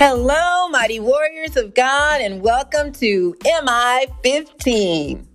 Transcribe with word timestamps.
Hello, 0.00 0.68
mighty 0.68 1.00
warriors 1.00 1.56
of 1.56 1.74
God, 1.74 2.20
and 2.20 2.40
welcome 2.40 2.92
to 2.92 3.34
MI 3.64 4.06
15. 4.22 5.26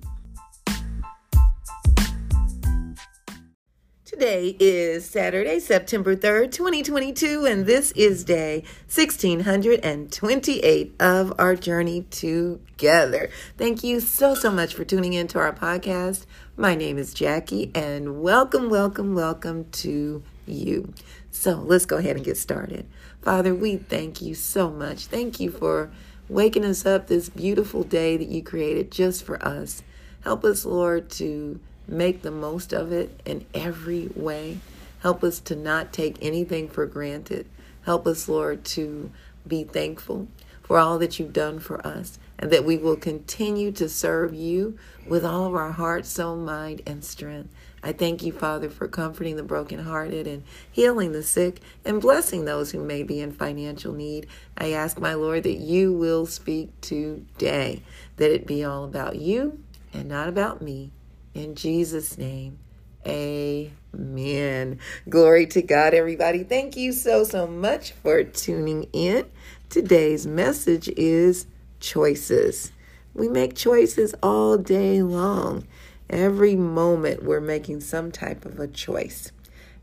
Today 4.06 4.56
is 4.62 5.04
Saturday, 5.04 5.60
September 5.60 6.16
3rd, 6.16 6.54
2022, 6.54 7.46
and 7.46 7.66
this 7.66 7.92
is 7.92 8.24
day 8.24 8.64
1628 8.88 10.96
of 10.98 11.34
our 11.38 11.58
journey 11.58 12.04
together. 12.04 13.30
Thank 13.58 13.84
you 13.84 14.00
so, 14.00 14.34
so 14.34 14.50
much 14.50 14.76
for 14.76 14.86
tuning 14.86 15.12
in 15.12 15.28
to 15.28 15.40
our 15.40 15.52
podcast. 15.52 16.26
My 16.56 16.74
name 16.74 16.98
is 16.98 17.14
Jackie, 17.14 17.70
and 17.76 18.22
welcome, 18.22 18.70
welcome, 18.70 19.14
welcome 19.14 19.66
to 19.72 20.24
you. 20.46 20.94
So 21.32 21.56
let's 21.56 21.86
go 21.86 21.98
ahead 21.98 22.16
and 22.16 22.24
get 22.24 22.38
started. 22.38 22.88
Father, 23.24 23.56
we 23.56 23.78
thank 23.78 24.22
you 24.22 24.36
so 24.36 24.70
much. 24.70 25.06
Thank 25.06 25.40
you 25.40 25.50
for 25.50 25.90
waking 26.28 26.66
us 26.66 26.86
up 26.86 27.08
this 27.08 27.30
beautiful 27.30 27.84
day 27.84 28.18
that 28.18 28.28
you 28.28 28.44
created 28.44 28.92
just 28.92 29.24
for 29.24 29.42
us. 29.46 29.82
Help 30.26 30.44
us, 30.44 30.66
Lord, 30.66 31.10
to 31.12 31.58
make 31.88 32.22
the 32.22 32.32
most 32.32 32.74
of 32.74 32.92
it 32.92 33.22
in 33.24 33.46
every 33.54 34.10
way. 34.14 34.58
Help 35.00 35.24
us 35.24 35.40
to 35.40 35.56
not 35.56 35.94
take 35.94 36.18
anything 36.22 36.68
for 36.68 36.86
granted. 36.86 37.48
Help 37.86 38.08
us, 38.08 38.28
Lord, 38.28 38.66
to 38.66 39.10
be 39.48 39.64
thankful 39.64 40.28
for 40.62 40.78
all 40.78 41.00
that 41.00 41.18
you've 41.18 41.32
done 41.32 41.60
for 41.60 41.86
us 41.88 42.20
and 42.38 42.52
that 42.52 42.66
we 42.66 42.76
will 42.76 42.98
continue 42.98 43.72
to 43.72 43.88
serve 43.88 44.34
you 44.34 44.78
with 45.08 45.24
all 45.24 45.46
of 45.46 45.56
our 45.56 45.72
heart, 45.72 46.06
soul, 46.06 46.36
mind, 46.36 46.82
and 46.86 47.06
strength. 47.06 47.54
I 47.84 47.92
thank 47.94 48.24
you, 48.24 48.32
Father, 48.32 48.70
for 48.70 48.88
comforting 48.88 49.36
the 49.36 49.44
brokenhearted 49.44 50.26
and 50.28 50.44
healing 50.72 51.12
the 51.12 51.24
sick 51.24 51.62
and 51.86 52.02
blessing 52.02 52.46
those 52.46 52.72
who 52.72 52.84
may 52.84 53.04
be 53.04 53.20
in 53.20 53.34
financial 53.34 53.94
need. 53.94 54.28
I 54.58 54.72
ask, 54.72 55.00
my 55.00 55.16
Lord, 55.16 55.44
that 55.44 55.60
you 55.60 55.94
will 55.94 56.26
speak 56.26 56.80
today, 56.82 57.84
that 58.18 58.32
it 58.32 58.48
be 58.48 58.64
all 58.64 58.86
about 58.86 59.18
you 59.18 59.60
and 59.94 60.10
not 60.10 60.30
about 60.30 60.62
me. 60.62 60.92
In 61.34 61.56
Jesus' 61.56 62.18
name, 62.18 62.60
amen. 63.06 64.80
Glory 65.10 65.46
to 65.48 65.62
God, 65.62 65.94
everybody. 65.94 66.44
Thank 66.44 66.78
you 66.78 66.94
so, 66.94 67.26
so 67.26 67.48
much 67.48 67.92
for 67.92 68.24
tuning 68.24 68.86
in. 68.94 69.26
Today's 69.70 70.26
message 70.26 70.90
is 70.96 71.48
choices. 71.82 72.72
We 73.14 73.28
make 73.28 73.56
choices 73.56 74.16
all 74.24 74.58
day 74.58 75.02
long. 75.04 75.68
Every 76.10 76.56
moment 76.56 77.24
we're 77.24 77.42
making 77.42 77.82
some 77.82 78.12
type 78.12 78.46
of 78.46 78.60
a 78.60 78.68
choice. 78.68 79.32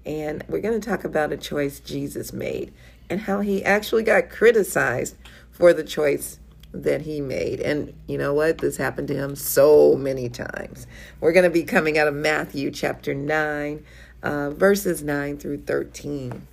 And 0.07 0.45
we're 0.49 0.61
going 0.61 0.81
to 0.81 0.89
talk 0.89 1.05
about 1.05 1.33
a 1.33 1.37
choice 1.37 1.81
Jesus 1.81 2.33
made 2.33 2.73
and 3.09 3.21
how 3.23 3.41
he 3.41 3.65
actually 3.65 4.03
got 4.03 4.31
criticized 4.31 5.17
for 5.51 5.73
the 5.73 5.85
choice 5.85 6.39
that 6.73 7.03
he 7.03 7.21
made. 7.21 7.61
And 7.61 7.93
you 8.07 8.17
know 8.17 8.33
what? 8.33 8.59
This 8.59 8.77
happened 8.77 9.09
to 9.09 9.15
him 9.15 9.35
so 9.37 9.97
many 9.97 10.29
times. 10.29 10.87
We're 11.21 11.33
going 11.33 11.45
to 11.45 11.51
be 11.51 11.65
coming 11.65 11.99
out 11.99 12.09
of 12.09 12.15
Matthew 12.15 12.71
chapter 12.71 13.13
9, 13.13 13.85
uh, 14.23 14.51
verses 14.51 15.03
9 15.03 15.39
through 15.39 15.63
13. 15.63 16.47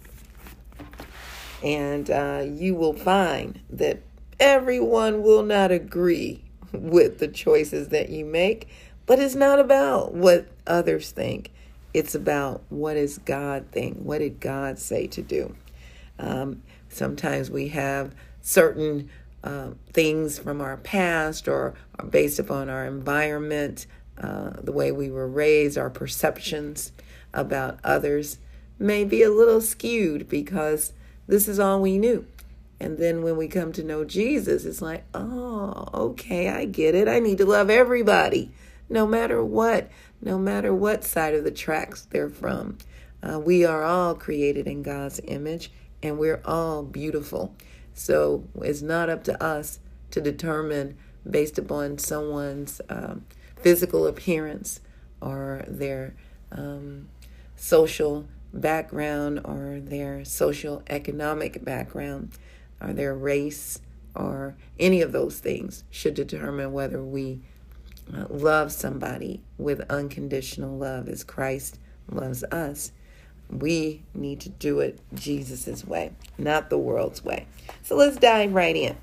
And 1.64 2.10
uh, 2.10 2.46
you 2.48 2.76
will 2.76 2.94
find 2.94 3.60
that 3.70 4.02
everyone 4.40 5.24
will 5.24 5.44
not 5.44 5.72
agree 5.72 6.44
with 6.72 7.20
the 7.20 7.28
choices 7.28 7.90
that 7.90 8.10
you 8.10 8.26
make 8.26 8.70
but 9.08 9.20
it's 9.20 9.36
not 9.36 9.60
about 9.60 10.14
what 10.14 10.46
others 10.68 11.10
think. 11.12 11.52
It's 11.94 12.14
about 12.14 12.62
what 12.70 12.94
does 12.94 13.18
God 13.18 13.66
think? 13.72 13.98
What 13.98 14.20
did 14.20 14.40
God 14.40 14.78
say 14.78 15.08
to 15.08 15.22
do? 15.24 15.56
Um, 16.20 16.62
sometimes 16.90 17.50
we 17.50 17.70
have 17.70 18.14
certain 18.42 19.10
uh, 19.44 19.70
things 19.94 20.38
from 20.38 20.62
our 20.62 20.78
past 20.78 21.48
or 21.48 21.74
based 22.10 22.38
upon 22.38 22.70
our 22.70 22.86
environment, 22.86 23.88
uh, 24.22 24.52
the 24.62 24.74
way 24.74 24.92
we 24.92 25.10
were 25.10 25.28
raised, 25.28 25.78
our 25.78 25.90
perceptions 25.90 26.92
about 27.34 27.80
others 27.84 28.40
may 28.78 29.06
be 29.06 29.24
a 29.24 29.32
little 29.32 29.62
skewed 29.62 30.28
because 30.28 30.92
this 31.28 31.48
is 31.48 31.60
all 31.60 31.82
we 31.82 31.98
knew. 31.98 32.28
And 32.80 32.98
then 32.98 33.24
when 33.24 33.38
we 33.38 33.48
come 33.48 33.72
to 33.74 33.84
know 33.84 34.04
Jesus, 34.04 34.66
it's 34.66 34.82
like, 34.82 35.04
oh, 35.14 35.88
okay, 35.94 36.50
I 36.50 36.66
get 36.66 36.94
it. 36.94 37.08
I 37.08 37.20
need 37.20 37.40
to 37.40 37.46
love 37.46 37.70
everybody 37.70 38.52
no 38.90 39.06
matter 39.06 39.44
what, 39.44 39.90
no 40.22 40.38
matter 40.38 40.74
what 40.74 41.04
side 41.04 41.34
of 41.34 41.44
the 41.44 41.52
tracks 41.52 42.08
they're 42.10 42.30
from. 42.30 42.78
Uh, 43.22 43.40
we 43.40 43.66
are 43.66 43.84
all 43.84 44.16
created 44.16 44.68
in 44.68 44.84
God's 44.84 45.20
image 45.26 45.72
and 46.02 46.18
we're 46.18 46.42
all 46.46 46.84
beautiful. 46.84 47.56
So 47.94 48.44
it's 48.62 48.82
not 48.82 49.10
up 49.10 49.24
to 49.26 49.44
us 49.44 49.80
to 50.12 50.22
determine 50.22 50.98
based 51.30 51.58
upon 51.58 51.98
someone's 51.98 52.80
um, 52.90 53.26
physical 53.58 54.08
appearance 54.08 54.80
or 55.22 55.66
their 55.68 56.16
um, 56.52 57.10
social 57.56 58.28
background 58.54 59.42
or 59.44 59.80
their 59.82 60.24
social 60.24 60.84
economic 60.90 61.64
background 61.66 62.32
or 62.80 62.94
their 62.94 63.16
race 63.16 63.80
or 64.16 64.56
any 64.80 65.02
of 65.02 65.12
those 65.12 65.40
things 65.40 65.84
should 65.90 66.14
determine 66.14 66.72
whether 66.72 67.04
we 67.04 67.42
love 68.30 68.72
somebody 68.72 69.42
with 69.58 69.82
unconditional 69.90 70.78
love 70.78 71.08
as 71.08 71.24
Christ 71.24 71.80
loves 72.10 72.44
us, 72.46 72.92
we 73.50 74.04
need 74.14 74.42
to 74.42 74.50
do 74.50 74.80
it 74.80 75.00
Jesus' 75.14 75.86
way, 75.86 76.12
not 76.38 76.70
the 76.70 76.78
world's 76.78 77.24
way. 77.24 77.48
So 77.84 77.96
let's 77.96 78.18
dive 78.18 78.54
right 78.54 78.76
in. 78.76 78.98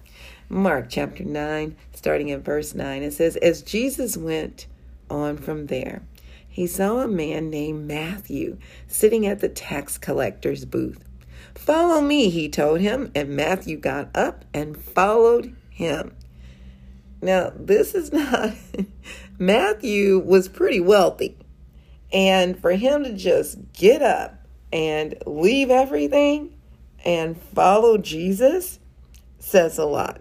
Mark 0.48 0.86
chapter 0.88 1.24
9, 1.24 1.76
starting 1.94 2.30
at 2.30 2.40
verse 2.40 2.74
9, 2.74 3.02
it 3.02 3.12
says, 3.12 3.36
As 3.36 3.62
Jesus 3.62 4.16
went 4.16 4.66
on 5.08 5.36
from 5.38 5.66
there, 5.66 6.02
he 6.48 6.66
saw 6.66 7.00
a 7.00 7.08
man 7.08 7.50
named 7.50 7.88
Matthew 7.88 8.58
sitting 8.86 9.26
at 9.26 9.40
the 9.40 9.48
tax 9.48 9.98
collector's 9.98 10.64
booth. 10.64 11.02
Follow 11.54 12.00
me, 12.00 12.28
he 12.28 12.48
told 12.48 12.80
him, 12.80 13.10
and 13.14 13.30
Matthew 13.30 13.76
got 13.76 14.14
up 14.14 14.44
and 14.52 14.76
followed 14.76 15.56
him. 15.70 16.14
Now, 17.24 17.52
this 17.56 17.94
is 17.94 18.12
not, 18.12 18.52
Matthew 19.38 20.18
was 20.18 20.46
pretty 20.46 20.78
wealthy. 20.78 21.38
And 22.12 22.60
for 22.60 22.72
him 22.72 23.02
to 23.02 23.14
just 23.14 23.56
get 23.72 24.02
up 24.02 24.46
and 24.70 25.14
leave 25.24 25.70
everything 25.70 26.54
and 27.02 27.40
follow 27.40 27.96
Jesus 27.96 28.78
says 29.38 29.78
a 29.78 29.86
lot. 29.86 30.20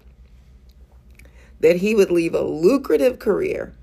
That 1.59 1.77
he 1.77 1.93
would 1.93 2.09
leave 2.09 2.33
a 2.33 2.41
lucrative 2.41 3.19
career, 3.19 3.75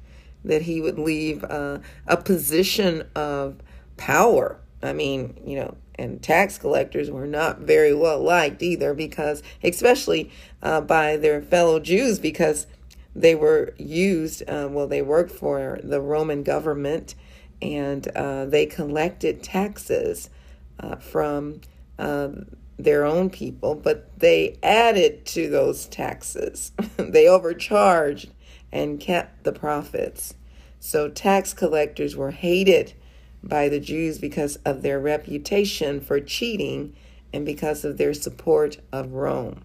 that 0.42 0.62
he 0.62 0.80
would 0.80 0.98
leave 0.98 1.44
uh, 1.44 1.80
a 2.06 2.16
position 2.16 3.06
of 3.14 3.60
power. 3.98 4.59
I 4.82 4.94
mean, 4.94 5.38
you 5.44 5.56
know, 5.56 5.76
and 5.94 6.22
tax 6.22 6.56
collectors 6.56 7.10
were 7.10 7.26
not 7.26 7.59
very 7.59 7.94
well 7.94 8.22
liked 8.22 8.62
either 8.62 8.94
because, 8.94 9.42
especially 9.62 10.30
uh, 10.62 10.80
by 10.80 11.19
their 11.19 11.42
fellow 11.42 11.80
Jews, 11.80 12.19
because 12.19 12.66
they 13.15 13.34
were 13.34 13.75
used, 13.78 14.43
uh, 14.48 14.69
well, 14.71 14.87
they 14.87 15.03
worked 15.03 15.32
for 15.32 15.78
the 15.82 16.00
Roman 16.00 16.43
government 16.43 17.15
and 17.60 18.06
uh, 18.09 18.47
they 18.47 18.66
collected 18.66 19.43
taxes 19.43 20.31
uh, 20.78 20.97
from 20.97 21.60
um, 21.98 22.47
their 22.78 23.04
own 23.04 23.31
people, 23.31 23.75
but 23.75 24.19
they 24.19 24.59
added 24.62 25.26
to 25.26 25.48
those 25.50 25.87
taxes. 25.87 26.72
they 26.97 27.28
overcharged 27.28 28.31
and 28.72 29.00
kept 29.00 29.44
the 29.44 29.53
profits. 29.53 30.34
So 30.78 31.09
tax 31.09 31.53
collectors 31.53 32.16
were 32.16 32.31
hated 32.31 32.94
by 33.42 33.69
the 33.69 33.81
Jews 33.81 34.19
because 34.19 34.56
of 34.65 34.83
their 34.83 34.98
reputation 34.98 36.01
for 36.01 36.21
cheating 36.21 36.95
and 37.33 37.45
because 37.45 37.84
of 37.84 37.98
their 37.98 38.15
support 38.15 38.78
of 38.92 39.13
Rome. 39.13 39.63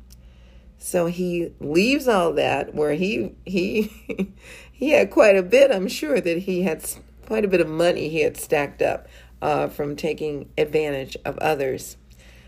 So 0.78 1.08
he 1.08 1.52
leaves 1.60 2.08
all 2.08 2.34
that 2.34 2.76
where 2.76 2.94
he 2.94 3.36
he 3.46 4.34
he 4.72 4.92
had 4.92 5.12
quite 5.12 5.36
a 5.36 5.44
bit. 5.44 5.72
I'm 5.72 5.88
sure 5.88 6.22
that 6.22 6.40
he 6.40 6.64
had 6.64 6.84
quite 7.26 7.46
a 7.46 7.50
bit 7.50 7.62
of 7.62 7.68
money 7.68 8.10
he 8.10 8.22
had 8.22 8.38
stacked 8.38 8.82
up 8.82 9.08
uh, 9.42 9.68
from 9.68 9.96
taking 9.96 10.50
advantage 10.58 11.18
of 11.26 11.38
others. 11.40 11.98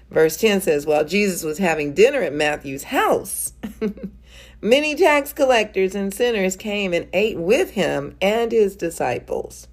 Verse 0.09 0.37
10 0.37 0.61
says, 0.61 0.85
While 0.85 1.03
Jesus 1.03 1.43
was 1.43 1.57
having 1.57 1.93
dinner 1.93 2.21
at 2.21 2.33
Matthew's 2.33 2.85
house, 2.85 3.53
many 4.61 4.95
tax 4.95 5.33
collectors 5.33 5.95
and 5.95 6.13
sinners 6.13 6.55
came 6.55 6.93
and 6.93 7.07
ate 7.11 7.37
with 7.37 7.71
him 7.71 8.15
and 8.21 8.51
his 8.51 8.75
disciples. 8.75 9.67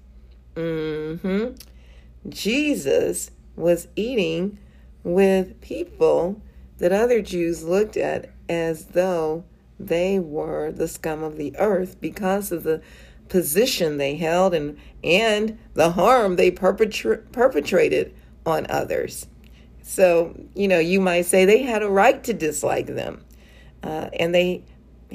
Mm-hmm. 0.55 1.55
Jesus 2.29 3.31
was 3.55 3.87
eating 3.95 4.57
with 5.03 5.59
people 5.61 6.41
that 6.79 6.91
other 6.91 7.21
Jews 7.21 7.63
looked 7.63 7.95
at 7.95 8.29
as 8.49 8.85
though 8.85 9.43
they 9.79 10.19
were 10.19 10.71
the 10.71 10.87
scum 10.87 11.23
of 11.23 11.37
the 11.37 11.55
earth 11.57 11.99
because 11.99 12.51
of 12.51 12.63
the 12.63 12.81
position 13.27 13.97
they 13.97 14.15
held 14.15 14.53
and 14.53 14.77
and 15.03 15.57
the 15.73 15.91
harm 15.91 16.35
they 16.35 16.51
perpetra- 16.51 17.31
perpetrated 17.31 18.13
on 18.45 18.67
others. 18.69 19.27
So, 19.81 20.39
you 20.55 20.67
know, 20.67 20.79
you 20.79 21.01
might 21.01 21.25
say 21.25 21.45
they 21.45 21.63
had 21.63 21.83
a 21.83 21.89
right 21.89 22.23
to 22.23 22.33
dislike 22.33 22.87
them 22.87 23.23
uh, 23.85 24.09
and 24.19 24.33
they 24.33 24.63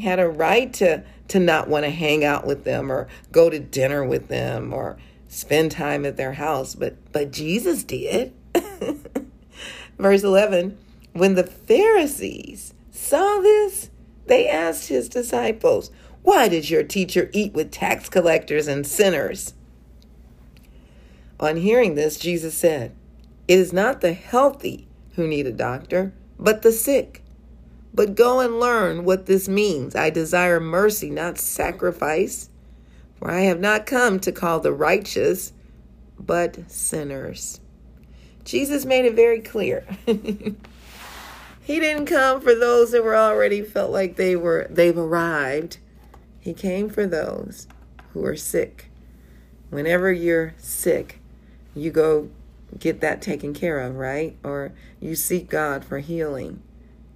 had 0.00 0.18
a 0.18 0.28
right 0.28 0.72
to 0.74 1.02
to 1.28 1.38
not 1.38 1.68
want 1.68 1.84
to 1.84 1.90
hang 1.90 2.24
out 2.24 2.46
with 2.46 2.64
them 2.64 2.90
or 2.90 3.08
go 3.30 3.50
to 3.50 3.58
dinner 3.58 4.04
with 4.04 4.28
them 4.28 4.72
or 4.72 4.96
spend 5.28 5.70
time 5.70 6.04
at 6.04 6.16
their 6.16 6.32
house, 6.32 6.74
but 6.74 6.96
but 7.12 7.30
Jesus 7.30 7.84
did. 7.84 8.32
Verse 9.98 10.22
11, 10.22 10.78
when 11.12 11.34
the 11.34 11.44
Pharisees 11.44 12.72
saw 13.00 13.40
this, 13.40 13.90
they 14.26 14.48
asked 14.48 14.88
his 14.88 15.08
disciples, 15.08 15.90
"Why 16.22 16.48
did 16.48 16.70
your 16.70 16.82
teacher 16.82 17.30
eat 17.32 17.52
with 17.54 17.70
tax 17.70 18.08
collectors 18.08 18.68
and 18.68 18.86
sinners?" 18.86 19.54
On 21.40 21.56
hearing 21.56 21.94
this, 21.94 22.18
Jesus 22.18 22.54
said, 22.54 22.92
It 23.48 23.58
is 23.58 23.72
not 23.72 24.02
the 24.02 24.12
healthy 24.12 24.86
who 25.14 25.26
need 25.26 25.46
a 25.46 25.52
doctor, 25.52 26.12
but 26.38 26.60
the 26.60 26.70
sick. 26.70 27.22
But 27.94 28.14
go 28.14 28.40
and 28.40 28.60
learn 28.60 29.04
what 29.04 29.24
this 29.24 29.48
means. 29.48 29.96
I 29.96 30.10
desire 30.10 30.60
mercy, 30.60 31.08
not 31.10 31.38
sacrifice. 31.38 32.50
For 33.18 33.30
I 33.30 33.40
have 33.40 33.58
not 33.58 33.86
come 33.86 34.20
to 34.20 34.32
call 34.32 34.60
the 34.60 34.72
righteous, 34.72 35.52
but 36.18 36.70
sinners. 36.70 37.60
Jesus 38.44 38.84
made 38.84 39.06
it 39.06 39.14
very 39.14 39.40
clear. 39.40 39.84
he 41.70 41.78
didn't 41.78 42.06
come 42.06 42.40
for 42.40 42.52
those 42.52 42.90
that 42.90 43.04
were 43.04 43.14
already 43.14 43.62
felt 43.62 43.92
like 43.92 44.16
they 44.16 44.34
were 44.34 44.66
they've 44.68 44.98
arrived. 44.98 45.78
He 46.40 46.52
came 46.52 46.88
for 46.88 47.06
those 47.06 47.68
who 48.12 48.24
are 48.24 48.34
sick. 48.34 48.90
Whenever 49.68 50.12
you're 50.12 50.54
sick, 50.58 51.20
you 51.72 51.92
go 51.92 52.28
get 52.76 53.00
that 53.02 53.22
taken 53.22 53.54
care 53.54 53.78
of, 53.78 53.94
right? 53.94 54.36
Or 54.42 54.72
you 54.98 55.14
seek 55.14 55.48
God 55.48 55.84
for 55.84 56.00
healing. 56.00 56.60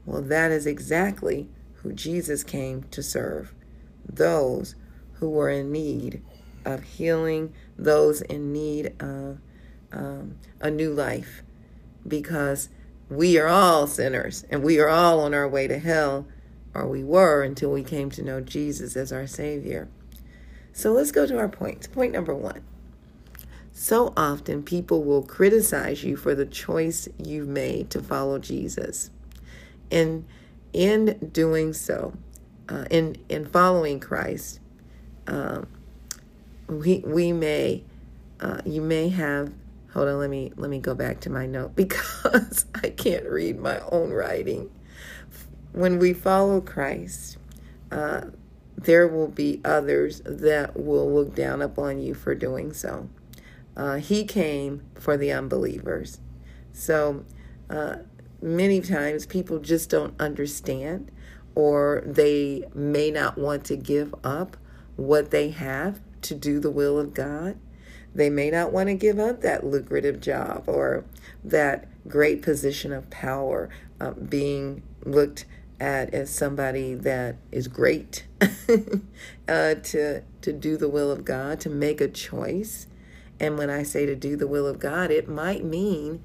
Well, 0.06 0.22
that 0.22 0.52
is 0.52 0.66
exactly 0.66 1.48
who 1.82 1.92
Jesus 1.92 2.44
came 2.44 2.84
to 2.92 3.02
serve 3.02 3.52
those 4.08 4.76
who 5.14 5.30
were 5.30 5.50
in 5.50 5.72
need 5.72 6.22
of 6.64 6.84
healing, 6.84 7.52
those 7.76 8.22
in 8.22 8.52
need 8.52 8.92
of 9.02 9.38
um, 9.90 10.36
a 10.60 10.70
new 10.70 10.92
life, 10.92 11.42
because 12.06 12.68
we 13.08 13.38
are 13.38 13.48
all 13.48 13.86
sinners 13.86 14.44
and 14.50 14.62
we 14.62 14.78
are 14.78 14.88
all 14.88 15.20
on 15.20 15.34
our 15.34 15.48
way 15.48 15.68
to 15.68 15.78
hell, 15.78 16.26
or 16.74 16.86
we 16.86 17.04
were 17.04 17.42
until 17.42 17.70
we 17.70 17.82
came 17.82 18.10
to 18.10 18.22
know 18.22 18.40
Jesus 18.40 18.96
as 18.96 19.12
our 19.12 19.26
Savior. 19.26 19.88
So 20.72 20.92
let's 20.92 21.12
go 21.12 21.26
to 21.26 21.38
our 21.38 21.48
points. 21.48 21.86
Point 21.86 22.12
number 22.12 22.34
one 22.34 22.62
so 23.76 24.12
often, 24.16 24.62
people 24.62 25.02
will 25.02 25.22
criticize 25.22 26.04
you 26.04 26.16
for 26.16 26.36
the 26.36 26.46
choice 26.46 27.08
you've 27.18 27.48
made 27.48 27.90
to 27.90 28.00
follow 28.00 28.38
Jesus. 28.38 29.10
And 29.90 30.24
in 30.72 31.30
doing 31.32 31.72
so, 31.72 32.14
uh, 32.68 32.84
in 32.88 33.16
in 33.28 33.44
following 33.46 33.98
Christ, 33.98 34.60
um, 35.26 35.66
we 36.68 37.02
we 37.04 37.32
may 37.32 37.82
uh, 38.40 38.60
you 38.64 38.80
may 38.80 39.08
have. 39.08 39.52
Hold 39.94 40.08
on, 40.08 40.18
let 40.18 40.28
me 40.28 40.52
let 40.56 40.70
me 40.70 40.80
go 40.80 40.94
back 40.94 41.20
to 41.20 41.30
my 41.30 41.46
note 41.46 41.76
because 41.76 42.66
I 42.74 42.90
can't 42.90 43.26
read 43.26 43.58
my 43.58 43.80
own 43.90 44.10
writing. 44.10 44.70
When 45.72 45.98
we 45.98 46.12
follow 46.12 46.60
Christ, 46.60 47.38
uh, 47.90 48.26
there 48.76 49.08
will 49.08 49.28
be 49.28 49.60
others 49.64 50.20
that 50.24 50.78
will 50.78 51.12
look 51.12 51.34
down 51.34 51.62
upon 51.62 52.00
you 52.00 52.14
for 52.14 52.34
doing 52.34 52.72
so. 52.72 53.08
Uh, 53.76 53.96
he 53.96 54.24
came 54.24 54.82
for 54.94 55.16
the 55.16 55.32
unbelievers. 55.32 56.20
So 56.72 57.24
uh, 57.70 57.96
many 58.42 58.80
times 58.80 59.26
people 59.26 59.58
just 59.58 59.90
don't 59.90 60.20
understand, 60.20 61.10
or 61.54 62.02
they 62.06 62.64
may 62.74 63.10
not 63.10 63.38
want 63.38 63.64
to 63.66 63.76
give 63.76 64.14
up 64.22 64.56
what 64.96 65.30
they 65.30 65.50
have 65.50 66.00
to 66.22 66.34
do 66.34 66.60
the 66.60 66.70
will 66.70 66.98
of 66.98 67.14
God. 67.14 67.58
They 68.14 68.30
may 68.30 68.50
not 68.50 68.72
want 68.72 68.88
to 68.88 68.94
give 68.94 69.18
up 69.18 69.40
that 69.40 69.64
lucrative 69.64 70.20
job 70.20 70.64
or 70.66 71.04
that 71.42 71.88
great 72.08 72.42
position 72.42 72.92
of 72.92 73.10
power, 73.10 73.68
uh, 74.00 74.12
being 74.12 74.82
looked 75.04 75.46
at 75.80 76.14
as 76.14 76.30
somebody 76.30 76.94
that 76.94 77.36
is 77.50 77.66
great 77.66 78.26
uh, 78.40 79.74
to 79.74 80.22
to 80.44 80.52
do 80.52 80.76
the 80.76 80.88
will 80.88 81.10
of 81.10 81.24
God, 81.24 81.58
to 81.60 81.70
make 81.70 82.00
a 82.00 82.08
choice. 82.08 82.86
And 83.40 83.58
when 83.58 83.70
I 83.70 83.82
say 83.82 84.06
to 84.06 84.14
do 84.14 84.36
the 84.36 84.46
will 84.46 84.66
of 84.66 84.78
God, 84.78 85.10
it 85.10 85.28
might 85.28 85.64
mean, 85.64 86.22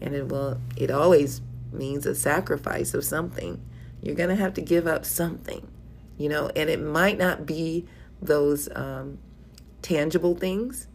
and 0.00 0.14
it 0.14 0.28
will, 0.28 0.60
it 0.76 0.90
always 0.90 1.40
means 1.70 2.06
a 2.06 2.14
sacrifice 2.14 2.94
of 2.94 3.04
something. 3.04 3.60
You're 4.02 4.14
going 4.14 4.30
to 4.30 4.36
have 4.36 4.54
to 4.54 4.60
give 4.60 4.86
up 4.86 5.04
something, 5.04 5.68
you 6.16 6.28
know, 6.28 6.50
and 6.56 6.70
it 6.70 6.80
might 6.80 7.18
not 7.18 7.46
be 7.46 7.86
those 8.20 8.68
um, 8.74 9.18
tangible 9.82 10.34
things, 10.34 10.88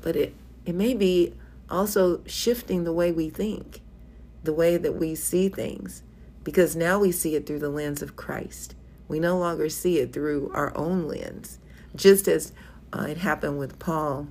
but 0.00 0.16
it, 0.16 0.34
it 0.64 0.74
may 0.74 0.94
be 0.94 1.34
also 1.68 2.22
shifting 2.26 2.84
the 2.84 2.92
way 2.92 3.12
we 3.12 3.28
think, 3.28 3.80
the 4.42 4.52
way 4.52 4.76
that 4.76 4.94
we 4.94 5.14
see 5.14 5.48
things, 5.48 6.02
because 6.44 6.74
now 6.74 6.98
we 6.98 7.12
see 7.12 7.34
it 7.36 7.46
through 7.46 7.58
the 7.58 7.68
lens 7.68 8.02
of 8.02 8.16
Christ. 8.16 8.74
We 9.08 9.20
no 9.20 9.38
longer 9.38 9.68
see 9.68 9.98
it 9.98 10.12
through 10.12 10.50
our 10.54 10.76
own 10.76 11.06
lens, 11.06 11.58
just 11.94 12.28
as 12.28 12.52
uh, 12.92 13.06
it 13.08 13.18
happened 13.18 13.58
with 13.58 13.78
Paul 13.78 14.28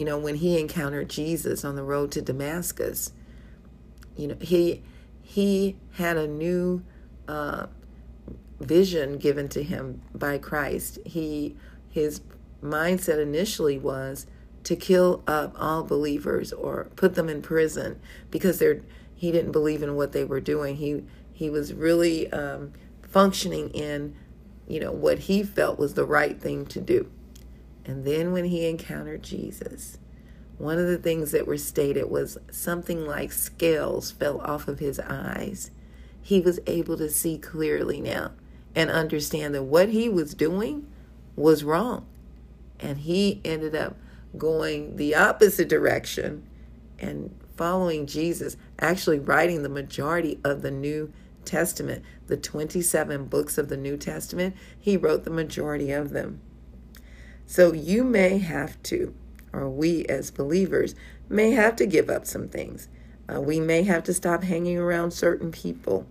you 0.00 0.06
know, 0.06 0.16
when 0.16 0.36
he 0.36 0.58
encountered 0.58 1.10
Jesus 1.10 1.62
on 1.62 1.76
the 1.76 1.82
road 1.82 2.10
to 2.12 2.22
Damascus, 2.22 3.12
you 4.16 4.28
know, 4.28 4.36
he 4.40 4.82
he 5.22 5.76
had 5.92 6.16
a 6.16 6.26
new 6.26 6.82
uh, 7.28 7.66
vision 8.58 9.18
given 9.18 9.48
to 9.50 9.62
him 9.62 10.00
by 10.14 10.38
Christ. 10.38 10.98
He 11.04 11.54
his 11.90 12.22
mindset 12.62 13.20
initially 13.20 13.78
was 13.78 14.26
to 14.64 14.76
kill 14.76 15.22
up 15.26 15.54
all 15.58 15.82
believers 15.82 16.52
or 16.52 16.90
put 16.96 17.14
them 17.14 17.28
in 17.28 17.42
prison 17.42 18.00
because 18.30 18.58
they're 18.58 18.82
he 19.14 19.30
didn't 19.30 19.52
believe 19.52 19.82
in 19.82 19.96
what 19.96 20.12
they 20.12 20.24
were 20.24 20.40
doing. 20.40 20.76
He 20.76 21.02
he 21.32 21.50
was 21.50 21.74
really 21.74 22.32
um, 22.32 22.72
functioning 23.02 23.68
in 23.70 24.14
you 24.66 24.80
know 24.80 24.92
what 24.92 25.20
he 25.20 25.42
felt 25.42 25.78
was 25.78 25.94
the 25.94 26.06
right 26.06 26.40
thing 26.40 26.66
to 26.66 26.80
do. 26.80 27.10
And 27.84 28.04
then 28.04 28.32
when 28.32 28.46
he 28.46 28.68
encountered 28.68 29.22
Jesus, 29.22 29.98
one 30.58 30.78
of 30.78 30.86
the 30.86 30.98
things 30.98 31.32
that 31.32 31.46
were 31.46 31.58
stated 31.58 32.10
was 32.10 32.38
something 32.50 33.06
like 33.06 33.32
scales 33.32 34.10
fell 34.10 34.40
off 34.42 34.68
of 34.68 34.78
his 34.78 35.00
eyes. 35.00 35.70
He 36.22 36.40
was 36.40 36.60
able 36.66 36.96
to 36.98 37.08
see 37.08 37.38
clearly 37.38 38.00
now 38.00 38.32
and 38.74 38.90
understand 38.90 39.54
that 39.54 39.64
what 39.64 39.88
he 39.88 40.08
was 40.08 40.34
doing 40.34 40.86
was 41.34 41.64
wrong. 41.64 42.06
And 42.80 42.98
he 42.98 43.40
ended 43.44 43.74
up 43.74 43.96
going 44.36 44.96
the 44.96 45.14
opposite 45.14 45.68
direction 45.68 46.46
and 46.98 47.34
following 47.56 48.06
Jesus, 48.06 48.56
actually 48.78 49.18
writing 49.18 49.62
the 49.62 49.68
majority 49.68 50.38
of 50.44 50.62
the 50.62 50.70
New 50.70 51.12
Testament, 51.44 52.04
the 52.26 52.36
27 52.36 53.26
books 53.26 53.58
of 53.58 53.68
the 53.68 53.76
New 53.76 53.96
Testament. 53.96 54.54
He 54.78 54.96
wrote 54.96 55.24
the 55.24 55.30
majority 55.30 55.90
of 55.90 56.10
them. 56.10 56.40
So 57.46 57.72
you 57.72 58.04
may 58.04 58.38
have 58.38 58.82
to, 58.84 59.14
or 59.52 59.68
we 59.68 60.04
as 60.06 60.30
believers, 60.30 60.94
may 61.28 61.50
have 61.50 61.76
to 61.76 61.86
give 61.86 62.08
up 62.08 62.26
some 62.26 62.48
things. 62.48 62.88
Uh, 63.32 63.40
we 63.40 63.60
may 63.60 63.82
have 63.82 64.04
to 64.04 64.14
stop 64.14 64.42
hanging 64.42 64.78
around 64.78 65.12
certain 65.12 65.50
people 65.50 66.06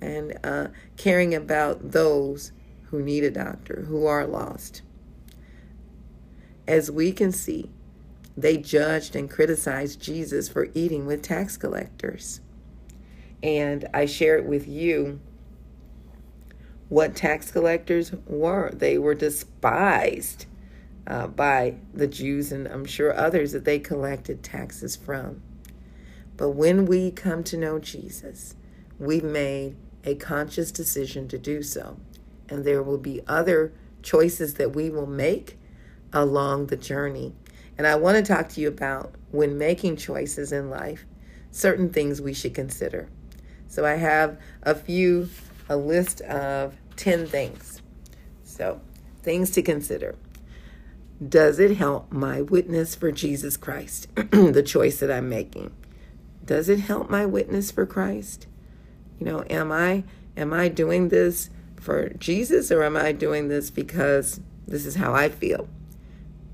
and 0.00 0.38
uh, 0.44 0.68
caring 0.96 1.34
about 1.34 1.92
those 1.92 2.52
who 2.84 3.02
need 3.02 3.24
a 3.24 3.30
doctor, 3.30 3.84
who 3.88 4.06
are 4.06 4.26
lost. 4.26 4.82
As 6.68 6.90
we 6.90 7.12
can 7.12 7.32
see, 7.32 7.70
they 8.36 8.58
judged 8.58 9.16
and 9.16 9.28
criticized 9.28 10.00
Jesus 10.00 10.50
for 10.50 10.68
eating 10.74 11.06
with 11.06 11.22
tax 11.22 11.56
collectors. 11.56 12.42
And 13.42 13.88
I 13.94 14.04
shared 14.04 14.46
with 14.46 14.68
you 14.68 15.18
what 16.90 17.16
tax 17.16 17.50
collectors 17.50 18.12
were. 18.26 18.70
They 18.70 18.98
were 18.98 19.14
despised 19.14 20.44
uh, 21.06 21.28
by 21.28 21.76
the 21.94 22.06
Jews 22.06 22.52
and 22.52 22.68
I'm 22.68 22.84
sure 22.84 23.16
others 23.16 23.52
that 23.52 23.64
they 23.64 23.78
collected 23.78 24.42
taxes 24.42 24.94
from. 24.94 25.42
But 26.36 26.50
when 26.50 26.84
we 26.84 27.10
come 27.10 27.42
to 27.44 27.56
know 27.56 27.78
Jesus, 27.78 28.56
we've 28.98 29.24
made 29.24 29.74
a 30.04 30.16
conscious 30.16 30.70
decision 30.70 31.28
to 31.28 31.38
do 31.38 31.62
so. 31.62 31.98
And 32.50 32.64
there 32.64 32.82
will 32.82 32.98
be 32.98 33.22
other 33.26 33.72
choices 34.02 34.54
that 34.54 34.74
we 34.74 34.90
will 34.90 35.06
make 35.06 35.57
along 36.12 36.66
the 36.66 36.76
journey. 36.76 37.34
And 37.76 37.86
I 37.86 37.94
want 37.96 38.16
to 38.16 38.22
talk 38.22 38.48
to 38.50 38.60
you 38.60 38.68
about 38.68 39.14
when 39.30 39.58
making 39.58 39.96
choices 39.96 40.52
in 40.52 40.70
life, 40.70 41.04
certain 41.50 41.90
things 41.90 42.20
we 42.20 42.34
should 42.34 42.54
consider. 42.54 43.08
So 43.68 43.84
I 43.84 43.94
have 43.94 44.38
a 44.62 44.74
few, 44.74 45.28
a 45.68 45.76
list 45.76 46.20
of 46.22 46.74
10 46.96 47.26
things. 47.26 47.82
So, 48.42 48.80
things 49.22 49.50
to 49.50 49.62
consider. 49.62 50.16
Does 51.26 51.58
it 51.58 51.76
help 51.76 52.10
my 52.10 52.42
witness 52.42 52.94
for 52.94 53.12
Jesus 53.12 53.56
Christ, 53.56 54.08
the 54.14 54.62
choice 54.64 55.00
that 55.00 55.10
I'm 55.10 55.28
making? 55.28 55.72
Does 56.44 56.68
it 56.68 56.80
help 56.80 57.10
my 57.10 57.26
witness 57.26 57.70
for 57.70 57.86
Christ? 57.86 58.46
You 59.18 59.26
know, 59.26 59.44
am 59.50 59.70
I 59.70 60.04
Am 60.38 60.52
I 60.52 60.68
doing 60.68 61.08
this 61.08 61.50
for 61.80 62.10
Jesus 62.10 62.70
or 62.70 62.84
am 62.84 62.96
I 62.96 63.10
doing 63.10 63.48
this 63.48 63.70
because 63.70 64.40
this 64.68 64.86
is 64.86 64.94
how 64.94 65.12
I 65.12 65.28
feel? 65.28 65.68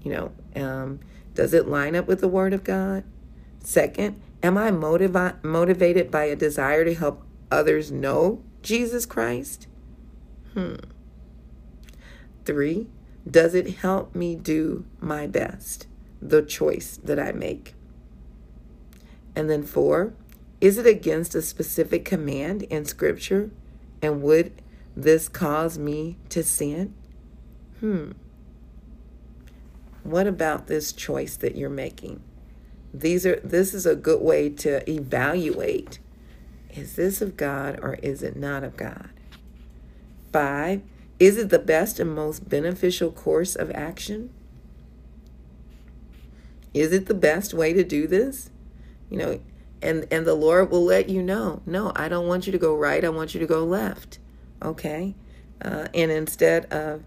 You 0.05 0.13
know, 0.13 0.33
um, 0.55 1.01
does 1.35 1.53
it 1.53 1.67
line 1.67 1.97
up 1.97 2.07
with 2.07 2.21
the 2.21 2.29
Word 2.29 2.53
of 2.53 2.63
God? 2.63 3.03
Second, 3.59 4.21
am 4.43 4.59
I 4.59 4.71
motivi- 4.71 5.43
motivated 5.43 6.11
by 6.11 6.25
a 6.25 6.37
desire 6.37 6.85
to 6.85 6.95
help 6.95 7.25
others 7.51 7.91
know 7.91 8.43
Jesus 8.63 9.07
Christ? 9.07 9.67
Hmm. 10.53 10.77
Three, 12.45 12.87
does 13.29 13.55
it 13.55 13.79
help 13.79 14.15
me 14.15 14.37
do 14.37 14.85
my 15.01 15.27
best, 15.27 15.87
the 16.21 16.43
choice 16.43 16.99
that 17.03 17.19
I 17.19 17.33
make? 17.33 17.75
And 19.35 19.49
then 19.49 19.63
four, 19.63 20.13
is 20.61 20.77
it 20.77 20.87
against 20.87 21.35
a 21.35 21.43
specific 21.43 22.05
command 22.05 22.65
in 22.65 22.85
Scripture? 22.85 23.51
And 24.03 24.23
would 24.23 24.53
this 24.95 25.29
cause 25.29 25.79
me 25.79 26.19
to 26.29 26.43
sin? 26.43 26.95
Hmm. 27.81 28.13
What 30.05 30.27
about 30.27 30.69
this 30.69 30.93
choice 30.93 31.37
that 31.39 31.57
you're 31.57 31.69
making? 31.69 32.23
These 32.93 33.27
are 33.27 33.41
this 33.43 33.75
is 33.75 33.87
a 33.87 33.97
good 33.97 34.23
way 34.23 34.49
to 34.51 34.89
evaluate 34.89 35.99
is 36.71 36.97
this 36.97 37.21
of 37.23 37.37
God 37.37 37.79
or 37.83 37.95
is 37.95 38.23
it 38.23 38.37
not 38.37 38.65
of 38.65 38.77
God? 38.77 39.11
5 40.33 40.83
is 41.19 41.37
it 41.39 41.49
the 41.49 41.59
best 41.59 42.01
and 42.01 42.15
most 42.15 42.49
beneficial 42.49 43.11
course 43.11 43.55
of 43.55 43.71
action? 43.73 44.31
Is 46.73 46.93
it 46.93 47.07
the 47.07 47.15
best 47.15 47.55
way 47.55 47.73
to 47.73 47.85
do 47.85 48.07
this? 48.07 48.51
You 49.09 49.19
know, 49.19 49.41
and 49.81 50.07
and 50.11 50.27
the 50.27 50.35
Lord 50.35 50.71
will 50.71 50.85
let 50.85 51.09
you 51.09 51.23
know. 51.23 51.63
No, 51.67 51.93
I 51.95 52.09
don't 52.09 52.27
want 52.27 52.47
you 52.47 52.53
to 52.53 52.59
go 52.59 52.77
right. 52.77 53.05
I 53.05 53.11
want 53.11 53.33
you 53.33 53.41
to 53.41 53.47
go 53.47 53.65
left. 53.65 54.19
Okay, 54.61 55.15
uh, 55.63 55.87
and 55.95 56.11
instead 56.11 56.67
of 56.73 57.05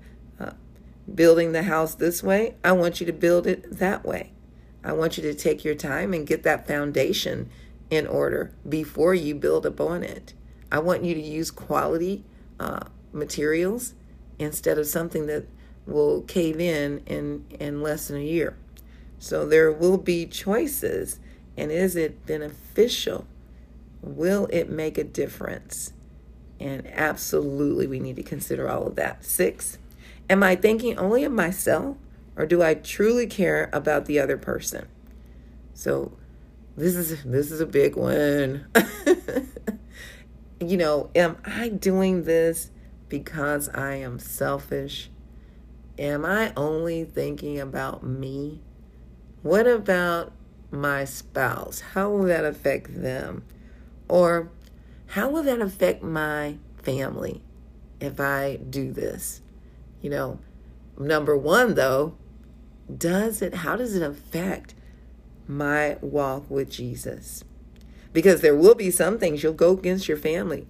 building 1.13 1.51
the 1.51 1.63
house 1.63 1.95
this 1.95 2.21
way, 2.21 2.55
I 2.63 2.73
want 2.73 2.99
you 2.99 3.05
to 3.07 3.13
build 3.13 3.47
it 3.47 3.79
that 3.79 4.05
way. 4.05 4.31
I 4.83 4.93
want 4.93 5.17
you 5.17 5.23
to 5.23 5.33
take 5.33 5.65
your 5.65 5.75
time 5.75 6.13
and 6.13 6.27
get 6.27 6.43
that 6.43 6.67
foundation 6.67 7.49
in 7.89 8.07
order 8.07 8.53
before 8.67 9.13
you 9.13 9.35
build 9.35 9.65
upon 9.65 10.03
it. 10.03 10.33
I 10.71 10.79
want 10.79 11.03
you 11.03 11.13
to 11.13 11.21
use 11.21 11.51
quality 11.51 12.23
uh, 12.59 12.85
materials 13.13 13.93
instead 14.39 14.77
of 14.77 14.87
something 14.87 15.27
that 15.27 15.45
will 15.85 16.21
cave 16.23 16.59
in 16.59 16.99
in 17.05 17.45
in 17.59 17.81
less 17.81 18.09
than 18.09 18.17
a 18.17 18.23
year. 18.23 18.57
So 19.19 19.45
there 19.45 19.71
will 19.71 19.97
be 19.97 20.25
choices 20.25 21.19
and 21.55 21.71
is 21.71 21.95
it 21.95 22.25
beneficial? 22.25 23.25
Will 24.01 24.47
it 24.51 24.69
make 24.69 24.97
a 24.97 25.03
difference? 25.03 25.93
And 26.59 26.85
absolutely 26.87 27.87
we 27.87 27.99
need 27.99 28.17
to 28.17 28.23
consider 28.23 28.69
all 28.69 28.85
of 28.85 28.95
that. 28.95 29.25
6. 29.25 29.79
Am 30.29 30.43
I 30.43 30.55
thinking 30.55 30.97
only 30.97 31.23
of 31.23 31.31
myself 31.31 31.97
or 32.35 32.45
do 32.45 32.61
I 32.61 32.73
truly 32.75 33.27
care 33.27 33.69
about 33.71 34.05
the 34.05 34.19
other 34.19 34.37
person? 34.37 34.87
So 35.73 36.17
this 36.75 36.95
is 36.95 37.23
this 37.23 37.51
is 37.51 37.61
a 37.61 37.65
big 37.65 37.95
one. 37.95 38.67
you 40.59 40.77
know, 40.77 41.09
am 41.15 41.37
I 41.45 41.69
doing 41.69 42.23
this 42.23 42.71
because 43.09 43.69
I 43.69 43.95
am 43.95 44.19
selfish? 44.19 45.09
Am 45.97 46.25
I 46.25 46.53
only 46.55 47.05
thinking 47.05 47.59
about 47.59 48.03
me? 48.03 48.61
What 49.41 49.65
about 49.65 50.33
my 50.69 51.05
spouse? 51.05 51.79
How 51.79 52.09
will 52.09 52.25
that 52.25 52.45
affect 52.45 53.01
them? 53.01 53.43
Or 54.07 54.49
how 55.07 55.29
will 55.29 55.43
that 55.43 55.61
affect 55.61 56.03
my 56.03 56.57
family 56.83 57.41
if 57.99 58.19
I 58.19 58.57
do 58.57 58.91
this? 58.91 59.41
You 60.01 60.09
know, 60.09 60.39
number 60.97 61.37
one, 61.37 61.75
though, 61.75 62.15
does 62.95 63.41
it, 63.41 63.55
how 63.55 63.75
does 63.75 63.95
it 63.95 64.03
affect 64.03 64.73
my 65.47 65.97
walk 66.01 66.49
with 66.49 66.69
Jesus? 66.69 67.43
Because 68.13 68.41
there 68.41 68.55
will 68.55 68.75
be 68.75 68.91
some 68.91 69.17
things 69.19 69.43
you'll 69.43 69.53
go 69.53 69.71
against 69.71 70.07
your 70.07 70.17
family 70.17 70.67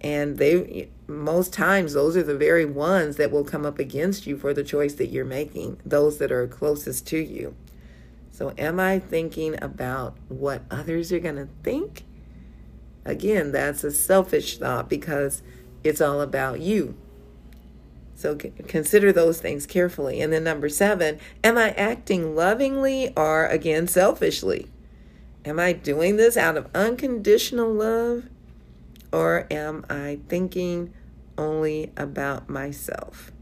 and 0.00 0.38
they, 0.38 0.88
most 1.06 1.52
times, 1.52 1.92
those 1.92 2.16
are 2.16 2.22
the 2.22 2.36
very 2.36 2.64
ones 2.64 3.16
that 3.16 3.30
will 3.30 3.44
come 3.44 3.66
up 3.66 3.78
against 3.78 4.26
you 4.26 4.36
for 4.36 4.54
the 4.54 4.64
choice 4.64 4.94
that 4.94 5.08
you're 5.08 5.26
making, 5.26 5.78
those 5.84 6.18
that 6.18 6.32
are 6.32 6.46
closest 6.46 7.06
to 7.08 7.18
you. 7.18 7.54
So, 8.30 8.54
am 8.56 8.80
I 8.80 8.98
thinking 8.98 9.62
about 9.62 10.16
what 10.28 10.62
others 10.70 11.12
are 11.12 11.18
going 11.18 11.36
to 11.36 11.48
think? 11.62 12.04
Again, 13.04 13.52
that's 13.52 13.84
a 13.84 13.90
selfish 13.90 14.56
thought 14.56 14.88
because 14.88 15.42
it's 15.84 16.00
all 16.00 16.22
about 16.22 16.60
you. 16.60 16.96
So, 18.20 18.36
consider 18.36 19.12
those 19.12 19.40
things 19.40 19.64
carefully. 19.64 20.20
And 20.20 20.30
then, 20.30 20.44
number 20.44 20.68
seven, 20.68 21.18
am 21.42 21.56
I 21.56 21.70
acting 21.70 22.36
lovingly 22.36 23.14
or 23.16 23.46
again 23.46 23.86
selfishly? 23.86 24.66
Am 25.46 25.58
I 25.58 25.72
doing 25.72 26.16
this 26.16 26.36
out 26.36 26.58
of 26.58 26.68
unconditional 26.74 27.72
love? 27.72 28.24
Or 29.10 29.46
am 29.50 29.86
I 29.88 30.18
thinking 30.28 30.92
only 31.38 31.92
about 31.96 32.50
myself? 32.50 33.32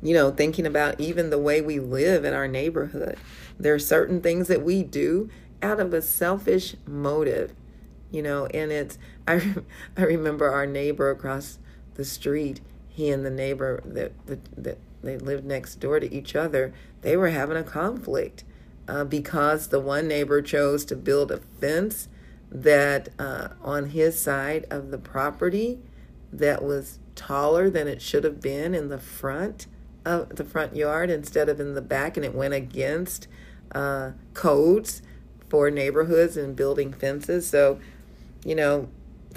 You 0.00 0.14
know, 0.14 0.30
thinking 0.30 0.64
about 0.64 0.98
even 0.98 1.28
the 1.28 1.38
way 1.38 1.60
we 1.60 1.78
live 1.78 2.24
in 2.24 2.32
our 2.32 2.48
neighborhood. 2.48 3.18
There 3.60 3.74
are 3.74 3.78
certain 3.78 4.22
things 4.22 4.48
that 4.48 4.62
we 4.62 4.82
do 4.82 5.28
out 5.62 5.80
of 5.80 5.92
a 5.92 6.00
selfish 6.00 6.76
motive, 6.86 7.52
you 8.10 8.22
know, 8.22 8.46
and 8.46 8.72
it's, 8.72 8.96
I, 9.28 9.54
I 9.98 10.02
remember 10.04 10.50
our 10.50 10.64
neighbor 10.64 11.10
across 11.10 11.58
the 11.92 12.06
street, 12.06 12.62
he 12.98 13.10
and 13.10 13.24
the 13.24 13.30
neighbor 13.30 13.80
that, 13.84 14.10
that, 14.26 14.64
that 14.64 14.78
they 15.04 15.16
lived 15.16 15.44
next 15.44 15.76
door 15.76 16.00
to 16.00 16.12
each 16.12 16.34
other, 16.34 16.74
they 17.02 17.16
were 17.16 17.28
having 17.28 17.56
a 17.56 17.62
conflict 17.62 18.42
uh, 18.88 19.04
because 19.04 19.68
the 19.68 19.78
one 19.78 20.08
neighbor 20.08 20.42
chose 20.42 20.84
to 20.84 20.96
build 20.96 21.30
a 21.30 21.38
fence 21.38 22.08
that 22.50 23.08
uh, 23.16 23.50
on 23.62 23.90
his 23.90 24.20
side 24.20 24.66
of 24.68 24.90
the 24.90 24.98
property 24.98 25.78
that 26.32 26.64
was 26.64 26.98
taller 27.14 27.70
than 27.70 27.86
it 27.86 28.02
should 28.02 28.24
have 28.24 28.40
been 28.40 28.74
in 28.74 28.88
the 28.88 28.98
front 28.98 29.68
of 30.04 30.34
the 30.34 30.44
front 30.44 30.74
yard 30.74 31.08
instead 31.08 31.48
of 31.48 31.60
in 31.60 31.74
the 31.74 31.80
back, 31.80 32.16
and 32.16 32.26
it 32.26 32.34
went 32.34 32.54
against 32.54 33.28
uh, 33.72 34.10
codes 34.34 35.02
for 35.48 35.70
neighborhoods 35.70 36.36
and 36.36 36.56
building 36.56 36.92
fences. 36.92 37.48
So, 37.48 37.78
you 38.44 38.56
know, 38.56 38.88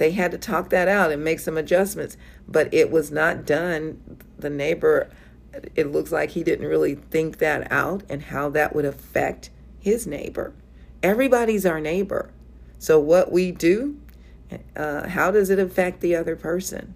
they 0.01 0.11
had 0.11 0.31
to 0.31 0.37
talk 0.39 0.71
that 0.71 0.87
out 0.87 1.11
and 1.11 1.23
make 1.23 1.39
some 1.39 1.57
adjustments, 1.57 2.17
but 2.47 2.73
it 2.73 2.89
was 2.89 3.11
not 3.11 3.45
done. 3.45 4.01
The 4.39 4.49
neighbor, 4.49 5.11
it 5.75 5.91
looks 5.91 6.11
like 6.11 6.31
he 6.31 6.43
didn't 6.43 6.65
really 6.65 6.95
think 6.95 7.37
that 7.37 7.71
out 7.71 8.01
and 8.09 8.23
how 8.23 8.49
that 8.49 8.73
would 8.75 8.83
affect 8.83 9.51
his 9.79 10.07
neighbor. 10.07 10.55
Everybody's 11.03 11.67
our 11.67 11.79
neighbor. 11.79 12.31
So, 12.79 12.99
what 12.99 13.31
we 13.31 13.51
do, 13.51 13.99
uh, 14.75 15.07
how 15.07 15.29
does 15.29 15.51
it 15.51 15.59
affect 15.59 16.01
the 16.01 16.15
other 16.15 16.35
person? 16.35 16.95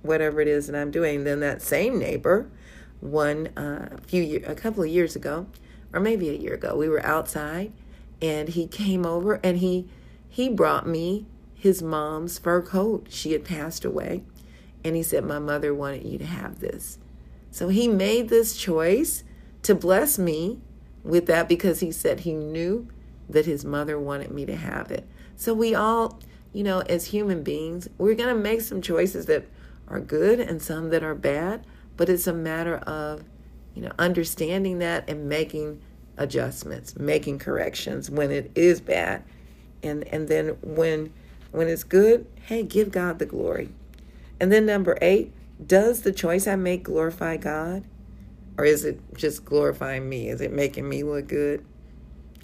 Whatever 0.00 0.40
it 0.40 0.48
is 0.48 0.68
that 0.68 0.80
I'm 0.80 0.90
doing. 0.90 1.24
Then 1.24 1.40
that 1.40 1.60
same 1.60 1.98
neighbor, 1.98 2.50
one 3.00 3.48
uh, 3.58 3.90
a 3.92 4.00
few 4.06 4.22
year, 4.22 4.42
a 4.46 4.54
couple 4.54 4.82
of 4.82 4.88
years 4.88 5.14
ago, 5.14 5.48
or 5.92 6.00
maybe 6.00 6.30
a 6.30 6.34
year 6.34 6.54
ago, 6.54 6.74
we 6.74 6.88
were 6.88 7.04
outside, 7.04 7.74
and 8.22 8.48
he 8.48 8.66
came 8.66 9.04
over 9.04 9.38
and 9.44 9.58
he 9.58 9.86
he 10.30 10.48
brought 10.48 10.86
me 10.86 11.26
his 11.58 11.82
mom's 11.82 12.38
fur 12.38 12.62
coat. 12.62 13.08
She 13.10 13.32
had 13.32 13.44
passed 13.44 13.84
away, 13.84 14.22
and 14.84 14.94
he 14.94 15.02
said, 15.02 15.24
"My 15.24 15.40
mother 15.40 15.74
wanted 15.74 16.04
you 16.04 16.16
to 16.18 16.26
have 16.26 16.60
this." 16.60 16.98
So 17.50 17.68
he 17.68 17.88
made 17.88 18.28
this 18.28 18.56
choice 18.56 19.24
to 19.62 19.74
bless 19.74 20.18
me 20.18 20.60
with 21.02 21.26
that 21.26 21.48
because 21.48 21.80
he 21.80 21.90
said 21.90 22.20
he 22.20 22.32
knew 22.32 22.86
that 23.28 23.46
his 23.46 23.64
mother 23.64 23.98
wanted 23.98 24.30
me 24.30 24.46
to 24.46 24.56
have 24.56 24.90
it. 24.90 25.06
So 25.36 25.52
we 25.52 25.74
all, 25.74 26.20
you 26.52 26.62
know, 26.62 26.80
as 26.80 27.06
human 27.06 27.42
beings, 27.42 27.88
we're 27.98 28.14
going 28.14 28.34
to 28.34 28.40
make 28.40 28.60
some 28.60 28.80
choices 28.80 29.26
that 29.26 29.46
are 29.88 30.00
good 30.00 30.40
and 30.40 30.62
some 30.62 30.90
that 30.90 31.02
are 31.02 31.14
bad, 31.14 31.66
but 31.96 32.08
it's 32.08 32.26
a 32.26 32.32
matter 32.32 32.76
of, 32.78 33.24
you 33.74 33.82
know, 33.82 33.92
understanding 33.98 34.78
that 34.78 35.08
and 35.08 35.28
making 35.28 35.80
adjustments, 36.16 36.96
making 36.96 37.38
corrections 37.38 38.10
when 38.10 38.30
it 38.30 38.50
is 38.54 38.80
bad. 38.80 39.22
And 39.82 40.04
and 40.08 40.28
then 40.28 40.56
when 40.62 41.12
when 41.50 41.68
it's 41.68 41.84
good, 41.84 42.26
hey, 42.46 42.62
give 42.62 42.90
God 42.90 43.18
the 43.18 43.26
glory. 43.26 43.70
And 44.40 44.52
then 44.52 44.66
number 44.66 44.96
8, 45.00 45.32
does 45.66 46.02
the 46.02 46.12
choice 46.12 46.46
I 46.46 46.56
make 46.56 46.84
glorify 46.84 47.36
God? 47.36 47.84
Or 48.56 48.64
is 48.64 48.84
it 48.84 49.00
just 49.16 49.44
glorifying 49.44 50.08
me? 50.08 50.28
Is 50.28 50.40
it 50.40 50.52
making 50.52 50.88
me 50.88 51.02
look 51.02 51.28
good? 51.28 51.64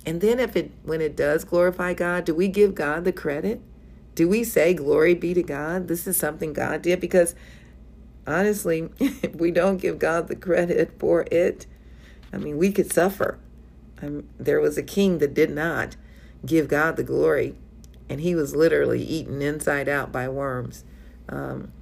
And 0.07 0.21
then 0.21 0.39
if 0.39 0.55
it 0.55 0.71
when 0.83 1.01
it 1.01 1.17
does 1.17 1.45
glorify 1.45 1.95
God, 1.95 2.25
do 2.25 2.35
we 2.35 2.49
give 2.49 2.75
God 2.75 3.05
the 3.05 3.13
credit? 3.13 3.61
Do 4.15 4.29
we 4.29 4.45
say 4.45 4.75
glory 4.75 5.15
be 5.15 5.35
to 5.35 5.43
God? 5.43 5.89
This 5.89 6.07
is 6.07 6.17
something 6.17 6.53
God 6.53 6.83
did 6.83 7.01
because 7.01 7.35
honestly, 8.27 8.91
if 8.99 9.35
we 9.35 9.51
don't 9.51 9.79
give 9.79 9.99
God 9.99 10.29
the 10.29 10.37
credit 10.37 10.93
for 10.99 11.27
it, 11.33 11.67
I 12.33 12.37
mean, 12.37 12.59
we 12.59 12.71
could 12.71 12.93
suffer. 12.93 13.39
Um, 14.03 14.29
there 14.39 14.61
was 14.61 14.77
a 14.77 14.83
king 14.83 15.19
that 15.19 15.35
did 15.35 15.51
not 15.51 15.97
give 16.45 16.69
God 16.69 16.97
the 16.97 17.03
glory 17.03 17.57
and 18.09 18.21
he 18.21 18.35
was 18.35 18.55
literally 18.55 19.03
eaten 19.03 19.41
inside 19.41 19.89
out 19.89 20.13
by 20.13 20.29
worms. 20.29 20.85
Um, 21.29 21.73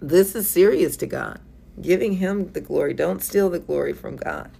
this 0.00 0.34
is 0.34 0.48
serious 0.48 0.96
to 0.98 1.06
God. 1.06 1.40
Giving 1.80 2.14
him 2.14 2.52
the 2.52 2.60
glory. 2.60 2.94
Don't 2.94 3.22
steal 3.22 3.50
the 3.50 3.58
glory 3.58 3.92
from 3.92 4.16
God. 4.16 4.50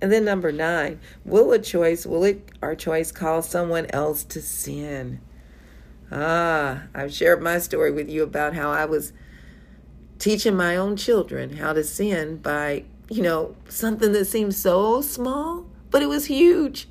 And 0.00 0.12
then 0.12 0.24
number 0.24 0.52
nine, 0.52 1.00
will 1.24 1.52
a 1.52 1.58
choice, 1.58 2.04
will 2.04 2.24
it 2.24 2.50
our 2.60 2.74
choice 2.74 3.12
cause 3.12 3.48
someone 3.48 3.86
else 3.90 4.24
to 4.24 4.42
sin? 4.42 5.20
Ah, 6.10 6.82
I've 6.94 7.12
shared 7.12 7.42
my 7.42 7.58
story 7.58 7.90
with 7.90 8.08
you 8.08 8.22
about 8.22 8.54
how 8.54 8.70
I 8.70 8.84
was 8.84 9.12
teaching 10.18 10.56
my 10.56 10.76
own 10.76 10.96
children 10.96 11.56
how 11.56 11.72
to 11.72 11.84
sin 11.84 12.36
by, 12.38 12.84
you 13.08 13.22
know, 13.22 13.56
something 13.68 14.12
that 14.12 14.26
seemed 14.26 14.54
so 14.54 15.00
small, 15.00 15.66
but 15.90 16.02
it 16.02 16.06
was 16.06 16.26
huge. 16.26 16.88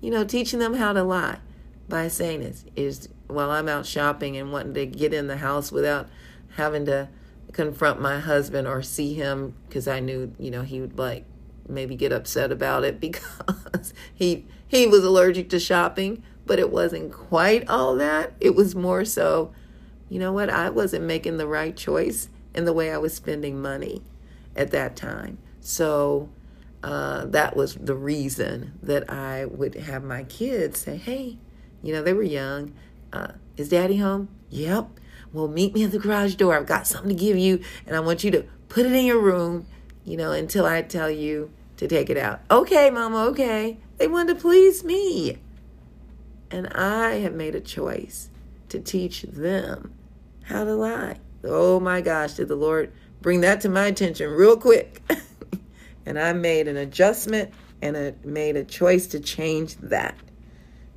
You 0.00 0.10
know, 0.10 0.24
teaching 0.24 0.58
them 0.58 0.74
how 0.74 0.92
to 0.92 1.02
lie 1.02 1.38
by 1.88 2.08
saying 2.08 2.40
this 2.40 2.64
is 2.76 3.08
while 3.26 3.50
I'm 3.50 3.68
out 3.68 3.86
shopping 3.86 4.36
and 4.36 4.52
wanting 4.52 4.74
to 4.74 4.86
get 4.86 5.12
in 5.12 5.26
the 5.26 5.36
house 5.38 5.70
without 5.70 6.08
having 6.56 6.86
to 6.86 7.08
confront 7.52 8.00
my 8.00 8.18
husband 8.18 8.66
or 8.66 8.82
see 8.82 9.14
him 9.14 9.54
because 9.68 9.88
I 9.88 10.00
knew, 10.00 10.34
you 10.38 10.50
know, 10.50 10.62
he 10.62 10.80
would 10.80 10.98
like 10.98 11.24
maybe 11.68 11.96
get 11.96 12.12
upset 12.12 12.52
about 12.52 12.84
it 12.84 13.00
because 13.00 13.94
he 14.14 14.46
he 14.66 14.86
was 14.86 15.04
allergic 15.04 15.48
to 15.50 15.60
shopping, 15.60 16.22
but 16.46 16.58
it 16.58 16.70
wasn't 16.70 17.12
quite 17.12 17.68
all 17.68 17.94
that. 17.96 18.32
It 18.40 18.54
was 18.54 18.74
more 18.74 19.04
so, 19.04 19.52
you 20.08 20.18
know 20.18 20.32
what, 20.32 20.50
I 20.50 20.70
wasn't 20.70 21.04
making 21.04 21.36
the 21.36 21.46
right 21.46 21.76
choice 21.76 22.28
in 22.54 22.64
the 22.64 22.72
way 22.72 22.92
I 22.92 22.98
was 22.98 23.14
spending 23.14 23.60
money 23.60 24.02
at 24.56 24.70
that 24.70 24.96
time. 24.96 25.38
So 25.60 26.28
uh, 26.82 27.24
that 27.26 27.56
was 27.56 27.74
the 27.76 27.94
reason 27.94 28.78
that 28.82 29.10
I 29.10 29.46
would 29.46 29.74
have 29.74 30.04
my 30.04 30.24
kids 30.24 30.80
say, 30.80 30.96
hey, 30.96 31.38
you 31.84 31.92
know, 31.92 32.02
they 32.02 32.12
were 32.12 32.22
young. 32.22 32.72
Uh, 33.12 33.32
is 33.56 33.68
daddy 33.68 33.98
home? 33.98 34.28
Yep. 34.50 34.88
Well, 35.32 35.48
meet 35.48 35.74
me 35.74 35.84
at 35.84 35.92
the 35.92 35.98
garage 35.98 36.34
door. 36.34 36.56
I've 36.56 36.66
got 36.66 36.86
something 36.86 37.08
to 37.10 37.14
give 37.14 37.36
you, 37.36 37.60
and 37.86 37.94
I 37.94 38.00
want 38.00 38.24
you 38.24 38.30
to 38.32 38.44
put 38.68 38.86
it 38.86 38.92
in 38.92 39.04
your 39.04 39.20
room 39.20 39.66
you 40.04 40.16
know, 40.16 40.32
until 40.32 40.66
I 40.66 40.82
tell 40.82 41.10
you 41.10 41.50
to 41.78 41.88
take 41.88 42.10
it 42.10 42.16
out. 42.16 42.40
Okay, 42.50 42.90
mama, 42.90 43.24
okay. 43.26 43.78
They 43.96 44.06
wanted 44.06 44.34
to 44.34 44.40
please 44.40 44.84
me. 44.84 45.38
And 46.50 46.68
I 46.68 47.14
have 47.16 47.34
made 47.34 47.54
a 47.54 47.60
choice 47.60 48.28
to 48.68 48.78
teach 48.78 49.22
them 49.22 49.94
how 50.44 50.64
to 50.64 50.74
lie. 50.74 51.18
Oh 51.42 51.80
my 51.80 52.00
gosh, 52.00 52.34
did 52.34 52.48
the 52.48 52.56
Lord 52.56 52.92
bring 53.20 53.40
that 53.40 53.60
to 53.62 53.68
my 53.68 53.86
attention 53.86 54.30
real 54.30 54.56
quick? 54.56 55.02
and 56.06 56.18
I 56.18 56.32
made 56.32 56.68
an 56.68 56.76
adjustment 56.76 57.52
and 57.82 57.96
I 57.96 58.14
made 58.24 58.56
a 58.56 58.64
choice 58.64 59.06
to 59.08 59.20
change 59.20 59.76
that. 59.76 60.16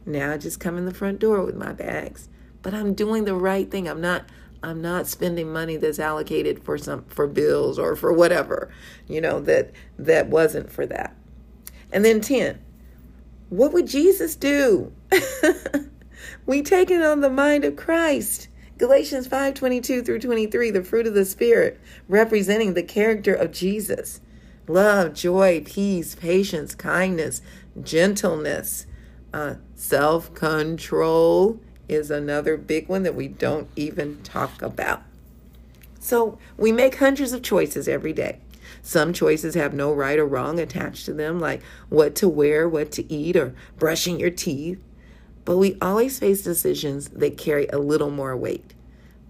Now 0.08 0.32
I 0.32 0.38
just 0.38 0.60
come 0.62 0.78
in 0.78 0.86
the 0.86 0.94
front 0.94 1.20
door 1.20 1.44
with 1.44 1.56
my 1.56 1.74
bags. 1.74 2.30
But 2.62 2.74
I'm 2.74 2.94
doing 2.94 3.26
the 3.26 3.36
right 3.36 3.70
thing. 3.70 3.88
I'm 3.88 4.02
not 4.02 4.26
I'm 4.64 4.82
not 4.82 5.06
spending 5.06 5.54
money 5.54 5.78
that's 5.78 6.00
allocated 6.00 6.64
for 6.64 6.78
some 6.78 7.04
for 7.06 7.28
bills 7.28 7.78
or 7.78 7.96
for 7.96 8.12
whatever, 8.12 8.72
you 9.08 9.22
know, 9.22 9.40
that 9.42 9.72
that 10.00 10.28
wasn't 10.28 10.72
for 10.72 10.86
that. 10.88 11.16
And 11.92 12.04
then 12.04 12.22
10. 12.22 12.60
What 13.50 13.72
would 13.74 13.88
Jesus 13.88 14.36
do? 14.36 14.92
we 16.46 16.62
take 16.62 16.90
it 16.90 17.02
on 17.02 17.22
the 17.22 17.30
mind 17.30 17.66
of 17.66 17.76
Christ. 17.76 18.48
Galatians 18.78 19.28
5:22 19.28 20.06
through 20.06 20.20
23, 20.20 20.72
the 20.72 20.84
fruit 20.84 21.08
of 21.08 21.16
the 21.16 21.26
spirit 21.26 21.80
representing 22.08 22.74
the 22.74 22.84
character 22.84 23.34
of 23.34 23.52
Jesus. 23.52 24.22
Love, 24.68 25.14
joy, 25.14 25.64
peace, 25.66 26.16
patience, 26.16 26.76
kindness, 26.76 27.42
gentleness, 27.82 28.86
uh, 29.38 29.56
self-control, 29.76 31.60
is 31.88 32.10
another 32.10 32.58
big 32.58 32.90
one 32.90 33.04
that 33.04 33.14
we 33.14 33.28
don't 33.28 33.70
even 33.76 34.22
talk 34.24 34.64
about. 34.64 35.04
So 36.00 36.40
we 36.58 36.72
make 36.72 36.96
hundreds 36.96 37.34
of 37.34 37.44
choices 37.44 37.88
every 37.88 38.14
day. 38.14 38.40
Some 38.82 39.14
choices 39.14 39.54
have 39.54 39.76
no 39.76 39.94
right 39.94 40.18
or 40.18 40.26
wrong 40.26 40.60
attached 40.60 41.06
to 41.06 41.14
them, 41.14 41.40
like 41.40 41.62
what 41.88 42.16
to 42.16 42.28
wear, 42.28 42.68
what 42.68 42.92
to 42.94 43.14
eat, 43.14 43.36
or 43.36 43.54
brushing 43.78 44.20
your 44.20 44.32
teeth. 44.32 44.84
But 45.46 45.58
we 45.58 45.78
always 45.82 46.18
face 46.18 46.42
decisions 46.42 47.10
that 47.10 47.38
carry 47.38 47.68
a 47.68 47.78
little 47.78 48.10
more 48.10 48.36
weight. 48.36 48.74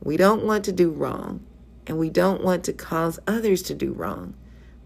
We 0.02 0.16
don't 0.16 0.46
want 0.46 0.64
to 0.66 0.72
do 0.72 0.90
wrong, 0.90 1.46
and 1.86 2.00
we 2.00 2.10
don't 2.10 2.44
want 2.44 2.64
to 2.64 2.74
cause 2.74 3.20
others 3.28 3.62
to 3.64 3.74
do 3.74 3.92
wrong. 3.92 4.36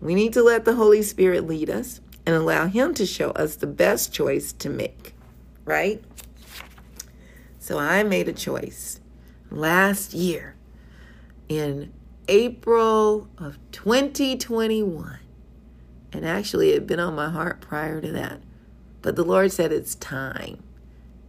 We 0.01 0.15
need 0.15 0.33
to 0.33 0.41
let 0.41 0.65
the 0.65 0.75
Holy 0.75 1.03
Spirit 1.03 1.45
lead 1.45 1.69
us 1.69 2.01
and 2.25 2.35
allow 2.35 2.67
Him 2.67 2.93
to 2.95 3.05
show 3.05 3.31
us 3.31 3.55
the 3.55 3.67
best 3.67 4.13
choice 4.13 4.53
to 4.53 4.69
make, 4.69 5.13
right? 5.65 6.03
So 7.59 7.77
I 7.77 8.03
made 8.03 8.27
a 8.27 8.33
choice 8.33 8.99
last 9.49 10.13
year 10.13 10.55
in 11.47 11.93
April 12.27 13.29
of 13.37 13.59
2021. 13.71 15.19
And 16.13 16.25
actually, 16.25 16.71
it 16.71 16.75
had 16.75 16.87
been 16.87 16.99
on 16.99 17.15
my 17.15 17.29
heart 17.29 17.61
prior 17.61 18.01
to 18.01 18.11
that. 18.11 18.41
But 19.01 19.15
the 19.15 19.23
Lord 19.23 19.51
said, 19.51 19.71
It's 19.71 19.95
time. 19.95 20.63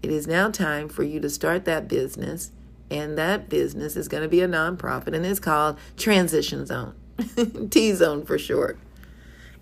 It 0.03 0.11
is 0.11 0.27
now 0.27 0.51
time 0.51 0.89
for 0.89 1.03
you 1.03 1.21
to 1.21 1.31
start 1.31 1.65
that 1.65 1.89
business. 1.89 2.51
And 2.91 3.17
that 3.17 3.49
business 3.49 3.97
is 3.97 4.09
going 4.09 4.23
to 4.23 4.29
be 4.29 4.43
a 4.43 4.49
nonprofit, 4.49 5.15
and 5.15 5.25
it's 5.25 5.41
called 5.41 5.79
Transition 5.97 6.67
Zone, 6.67 6.95
T 7.71 7.93
Zone 7.95 8.27
for 8.27 8.37
short. 8.37 8.79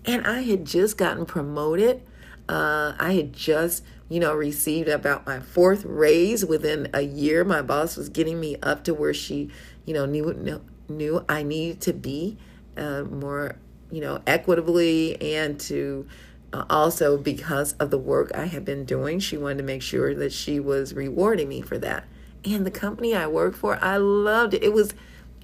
And 0.05 0.25
I 0.25 0.41
had 0.41 0.65
just 0.65 0.97
gotten 0.97 1.25
promoted. 1.25 2.01
Uh, 2.49 2.93
I 2.99 3.13
had 3.13 3.33
just 3.33 3.83
you 4.11 4.19
know, 4.19 4.33
received 4.33 4.89
about 4.89 5.25
my 5.25 5.39
fourth 5.39 5.85
raise 5.85 6.43
within 6.43 6.89
a 6.93 6.99
year. 6.99 7.45
My 7.45 7.61
boss 7.61 7.95
was 7.95 8.09
getting 8.09 8.41
me 8.41 8.57
up 8.61 8.83
to 8.83 8.93
where 8.93 9.13
she, 9.13 9.49
you 9.85 9.93
know, 9.93 10.05
knew 10.05 10.61
knew 10.89 11.23
I 11.29 11.43
needed 11.43 11.79
to 11.83 11.93
be 11.93 12.37
uh, 12.75 13.03
more, 13.03 13.55
you 13.89 14.01
know, 14.01 14.21
equitably 14.27 15.15
and 15.21 15.57
to 15.61 16.05
uh, 16.51 16.65
also 16.69 17.17
because 17.17 17.71
of 17.73 17.89
the 17.89 17.97
work 17.97 18.33
I 18.35 18.47
had 18.47 18.65
been 18.65 18.83
doing. 18.83 19.19
She 19.19 19.37
wanted 19.37 19.59
to 19.59 19.63
make 19.63 19.81
sure 19.81 20.13
that 20.13 20.33
she 20.33 20.59
was 20.59 20.93
rewarding 20.93 21.47
me 21.47 21.61
for 21.61 21.77
that. 21.77 22.03
And 22.43 22.65
the 22.65 22.71
company 22.71 23.15
I 23.15 23.27
worked 23.27 23.55
for, 23.57 23.81
I 23.81 23.95
loved 23.95 24.53
it. 24.53 24.61
It 24.61 24.73
was, 24.73 24.93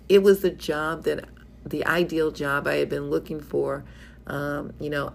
it 0.09 0.23
was 0.23 0.41
the 0.41 0.49
job 0.49 1.05
that, 1.05 1.23
the 1.65 1.85
ideal 1.85 2.31
job 2.31 2.67
I 2.67 2.75
had 2.75 2.89
been 2.89 3.09
looking 3.09 3.39
for. 3.39 3.85
Um, 4.27 4.73
you 4.79 4.89
know, 4.89 5.13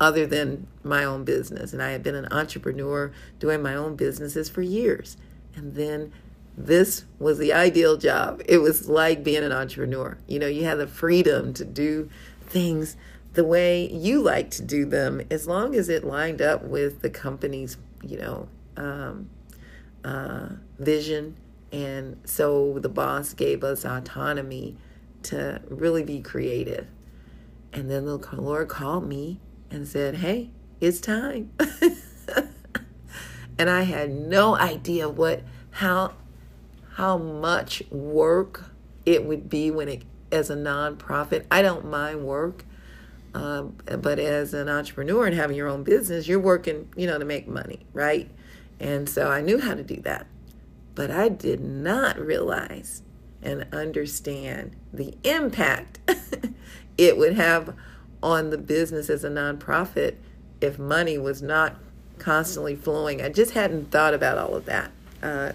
other 0.00 0.26
than 0.26 0.66
my 0.82 1.04
own 1.04 1.24
business. 1.24 1.72
And 1.72 1.82
I 1.82 1.90
had 1.90 2.02
been 2.02 2.14
an 2.14 2.28
entrepreneur 2.30 3.12
doing 3.38 3.62
my 3.62 3.74
own 3.74 3.96
businesses 3.96 4.48
for 4.48 4.62
years. 4.62 5.16
And 5.54 5.74
then 5.74 6.12
this 6.56 7.04
was 7.18 7.38
the 7.38 7.52
ideal 7.52 7.96
job. 7.96 8.42
It 8.46 8.58
was 8.58 8.88
like 8.88 9.24
being 9.24 9.42
an 9.42 9.52
entrepreneur. 9.52 10.18
You 10.26 10.38
know, 10.38 10.46
you 10.46 10.64
have 10.64 10.78
the 10.78 10.86
freedom 10.86 11.54
to 11.54 11.64
do 11.64 12.08
things 12.46 12.96
the 13.34 13.44
way 13.44 13.90
you 13.90 14.22
like 14.22 14.50
to 14.50 14.62
do 14.62 14.86
them 14.86 15.20
as 15.30 15.46
long 15.46 15.74
as 15.74 15.88
it 15.88 16.04
lined 16.04 16.40
up 16.40 16.62
with 16.62 17.02
the 17.02 17.10
company's, 17.10 17.76
you 18.02 18.18
know, 18.18 18.48
um, 18.76 19.28
uh, 20.04 20.48
vision. 20.78 21.36
And 21.72 22.18
so 22.24 22.78
the 22.78 22.88
boss 22.88 23.34
gave 23.34 23.62
us 23.62 23.84
autonomy 23.84 24.76
to 25.24 25.60
really 25.68 26.02
be 26.02 26.20
creative. 26.20 26.86
And 27.72 27.90
then 27.90 28.06
the 28.06 28.18
Lord 28.32 28.68
called 28.68 29.06
me 29.06 29.40
and 29.70 29.86
said, 29.86 30.16
Hey, 30.16 30.50
it's 30.80 31.00
time. 31.00 31.52
and 33.58 33.70
I 33.70 33.82
had 33.82 34.10
no 34.10 34.56
idea 34.56 35.08
what 35.08 35.42
how 35.70 36.14
how 36.94 37.18
much 37.18 37.82
work 37.90 38.70
it 39.04 39.24
would 39.24 39.50
be 39.50 39.70
when 39.70 39.88
it 39.88 40.02
as 40.32 40.50
a 40.50 40.56
nonprofit. 40.56 41.44
I 41.50 41.62
don't 41.62 41.86
mind 41.86 42.24
work. 42.24 42.64
Um, 43.34 43.76
but 43.98 44.18
as 44.18 44.54
an 44.54 44.68
entrepreneur 44.68 45.26
and 45.26 45.36
having 45.36 45.56
your 45.56 45.68
own 45.68 45.84
business, 45.84 46.26
you're 46.26 46.40
working, 46.40 46.88
you 46.96 47.06
know, 47.06 47.18
to 47.18 47.24
make 47.24 47.46
money, 47.46 47.84
right? 47.92 48.30
And 48.80 49.08
so 49.08 49.30
I 49.30 49.42
knew 49.42 49.60
how 49.60 49.74
to 49.74 49.82
do 49.82 50.00
that. 50.02 50.26
But 50.94 51.10
I 51.10 51.28
did 51.28 51.60
not 51.60 52.18
realize 52.18 53.02
and 53.42 53.66
understand 53.72 54.74
the 54.92 55.14
impact 55.22 56.00
it 56.98 57.16
would 57.16 57.34
have 57.34 57.74
on 58.22 58.50
the 58.50 58.58
business 58.58 59.10
as 59.10 59.24
a 59.24 59.30
nonprofit 59.30 60.16
if 60.60 60.78
money 60.78 61.18
was 61.18 61.42
not 61.42 61.76
constantly 62.18 62.74
flowing. 62.74 63.20
I 63.20 63.28
just 63.28 63.52
hadn't 63.52 63.90
thought 63.90 64.14
about 64.14 64.38
all 64.38 64.54
of 64.54 64.64
that 64.66 64.90
uh, 65.22 65.52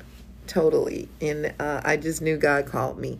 totally. 0.47 1.09
And 1.19 1.53
uh, 1.59 1.81
I 1.83 1.97
just 1.97 2.21
knew 2.21 2.37
God 2.37 2.65
called 2.65 2.99
me. 2.99 3.19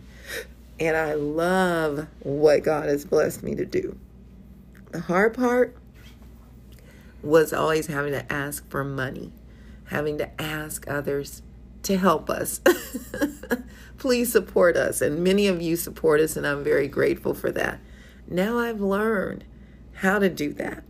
And 0.78 0.96
I 0.96 1.14
love 1.14 2.08
what 2.20 2.62
God 2.62 2.88
has 2.88 3.04
blessed 3.04 3.42
me 3.42 3.54
to 3.54 3.64
do. 3.64 3.98
The 4.90 5.00
hard 5.00 5.34
part 5.34 5.76
was 7.22 7.52
always 7.52 7.86
having 7.86 8.12
to 8.12 8.30
ask 8.32 8.68
for 8.68 8.82
money, 8.82 9.32
having 9.86 10.18
to 10.18 10.42
ask 10.42 10.88
others 10.88 11.42
to 11.84 11.96
help 11.96 12.28
us. 12.28 12.60
Please 13.98 14.32
support 14.32 14.76
us. 14.76 15.00
And 15.00 15.22
many 15.22 15.46
of 15.46 15.62
you 15.62 15.76
support 15.76 16.20
us, 16.20 16.36
and 16.36 16.46
I'm 16.46 16.64
very 16.64 16.88
grateful 16.88 17.34
for 17.34 17.52
that. 17.52 17.78
Now 18.32 18.58
I've 18.58 18.80
learned 18.80 19.44
how 19.96 20.18
to 20.18 20.28
do 20.28 20.52
that. 20.54 20.84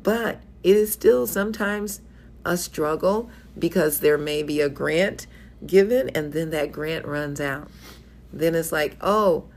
But 0.00 0.40
it 0.62 0.76
is 0.76 0.92
still 0.92 1.26
sometimes 1.26 2.00
a 2.44 2.56
struggle 2.56 3.30
because 3.58 4.00
there 4.00 4.16
may 4.16 4.42
be 4.42 4.60
a 4.60 4.68
grant 4.68 5.26
given 5.66 6.08
and 6.10 6.32
then 6.32 6.50
that 6.50 6.70
grant 6.70 7.04
runs 7.04 7.40
out. 7.40 7.68
Then 8.32 8.54
it's 8.54 8.70
like, 8.70 8.96
oh, 9.00 9.48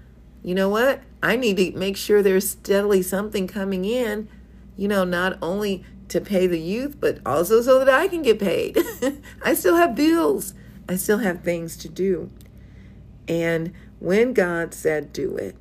you 0.42 0.56
know 0.56 0.70
what? 0.70 1.02
I 1.22 1.36
need 1.36 1.58
to 1.58 1.78
make 1.78 1.96
sure 1.96 2.24
there's 2.24 2.50
steadily 2.50 3.04
something 3.04 3.48
coming 3.48 3.86
in, 3.86 4.28
you 4.76 4.88
know, 4.88 5.04
not 5.04 5.38
only 5.42 5.86
to 6.08 6.20
pay 6.20 6.48
the 6.48 6.60
youth, 6.60 6.98
but 7.00 7.20
also 7.26 7.62
so 7.62 7.78
that 7.78 7.90
I 7.90 8.08
can 8.08 8.24
get 8.24 8.40
paid. 8.40 8.78
I 9.44 9.54
still 9.54 9.76
have 9.76 9.96
bills, 9.96 10.56
I 10.90 10.96
still 10.96 11.20
have 11.20 11.44
things 11.44 11.78
to 11.78 11.88
do. 11.88 12.32
And 13.28 13.74
when 14.00 14.34
God 14.34 14.74
said, 14.74 15.14
do 15.14 15.38
it, 15.38 15.56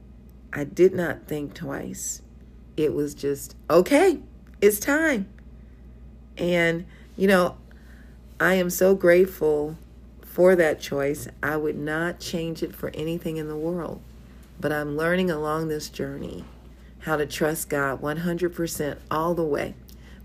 I 0.53 0.65
did 0.65 0.95
not 0.95 1.27
think 1.27 1.55
twice. 1.55 2.23
It 2.77 2.95
was 2.95 3.15
just, 3.15 3.55
okay, 3.69 4.21
it's 4.61 4.81
time. 4.81 5.29
And, 6.37 6.87
you 7.17 7.29
know, 7.29 7.57
I 8.41 8.55
am 8.55 8.71
so 8.71 8.95
grateful 8.95 9.77
for 10.23 10.57
that 10.57 10.81
choice. 10.81 11.29
I 11.43 11.57
would 11.57 11.79
not 11.79 12.21
change 12.21 12.63
it 12.63 12.75
for 12.75 12.91
anything 12.95 13.37
in 13.37 13.49
the 13.49 13.57
world. 13.57 14.01
But 14.59 14.73
I'm 14.73 14.97
learning 14.97 15.31
along 15.31 15.69
this 15.69 15.89
journey 15.89 16.45
how 17.01 17.17
to 17.17 17.27
trust 17.27 17.69
God 17.69 18.01
100% 18.03 18.99
all 19.11 19.35
the 19.35 19.45
way 19.45 19.75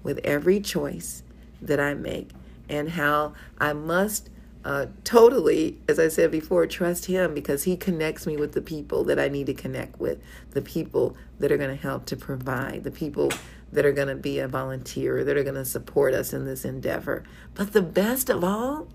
with 0.03 0.19
every 0.23 0.59
choice 0.59 1.23
that 1.61 1.79
I 1.79 1.93
make 1.93 2.29
and 2.69 2.91
how 2.91 3.33
I 3.57 3.73
must 3.73 4.29
uh, 4.65 4.87
totally, 5.03 5.77
as 5.87 5.99
I 5.99 6.07
said 6.07 6.31
before, 6.31 6.65
trust 6.65 7.05
Him 7.05 7.33
because 7.33 7.63
He 7.63 7.77
connects 7.77 8.25
me 8.25 8.35
with 8.35 8.53
the 8.53 8.61
people 8.61 9.03
that 9.05 9.19
I 9.19 9.29
need 9.29 9.45
to 9.45 9.53
connect 9.53 9.99
with, 9.99 10.19
the 10.51 10.61
people 10.61 11.15
that 11.39 11.51
are 11.51 11.57
going 11.57 11.69
to 11.69 11.81
help 11.81 12.05
to 12.07 12.17
provide, 12.17 12.83
the 12.83 12.91
people 12.91 13.31
that 13.71 13.85
are 13.85 13.91
going 13.91 14.07
to 14.07 14.15
be 14.15 14.39
a 14.39 14.47
volunteer, 14.47 15.23
that 15.23 15.37
are 15.37 15.43
going 15.43 15.55
to 15.55 15.65
support 15.65 16.15
us 16.15 16.33
in 16.33 16.45
this 16.45 16.65
endeavor. 16.65 17.23
But 17.53 17.73
the 17.73 17.81
best 17.81 18.29
of 18.29 18.43
all 18.43 18.87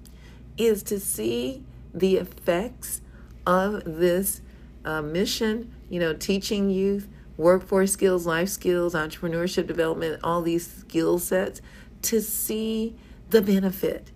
is 0.59 0.83
to 0.85 0.99
see 0.99 1.65
the 1.95 2.17
effects 2.17 3.01
of 3.47 3.85
this 3.85 4.43
uh, 4.85 5.03
mission, 5.03 5.73
you 5.89 6.01
know, 6.01 6.13
teaching 6.15 6.69
youth 6.71 7.09
workforce 7.37 7.93
skills, 7.93 8.27
life 8.27 8.49
skills, 8.49 8.95
entrepreneurship 8.95 9.67
development, 9.67 10.21
all 10.23 10.43
these 10.43 10.67
skill 10.67 11.19
sets, 11.19 11.63
to 12.03 12.21
see 12.21 12.95
the 13.31 13.41
benefit, 13.41 14.11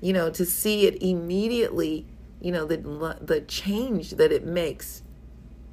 you 0.00 0.12
know, 0.12 0.30
to 0.30 0.44
see 0.44 0.86
it 0.86 1.02
immediately, 1.02 2.06
you 2.40 2.52
know, 2.52 2.64
the, 2.64 3.18
the 3.20 3.40
change 3.42 4.12
that 4.12 4.32
it 4.32 4.44
makes 4.44 5.02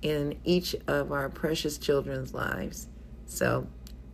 in 0.02 0.38
each 0.44 0.76
of 0.88 1.12
our 1.12 1.30
precious 1.30 1.78
children's 1.78 2.34
lives. 2.34 2.88
So 3.26 3.68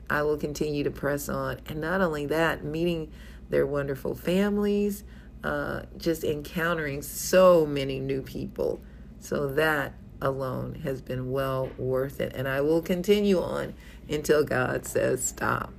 I 0.10 0.24
will 0.24 0.38
continue 0.38 0.84
to 0.84 0.92
press 0.92 1.30
on. 1.30 1.60
And 1.68 1.82
not 1.82 2.02
only 2.02 2.26
that, 2.28 2.64
meeting 2.64 3.12
their 3.50 3.66
wonderful 3.66 4.16
families, 4.16 5.04
uh, 5.44 5.84
just 5.98 6.24
encountering 6.24 7.02
so 7.02 7.66
many 7.66 8.00
new 8.00 8.22
people. 8.22 8.82
So 9.20 9.48
that 9.50 9.94
alone 10.22 10.76
has 10.84 11.02
been 11.02 11.32
well 11.32 11.70
worth 11.78 12.20
it. 12.20 12.34
And 12.36 12.48
I 12.48 12.62
will 12.62 12.82
continue 12.82 13.42
on 13.42 13.74
until 14.10 14.44
God 14.44 14.86
says 14.86 15.24
stop. 15.24 15.74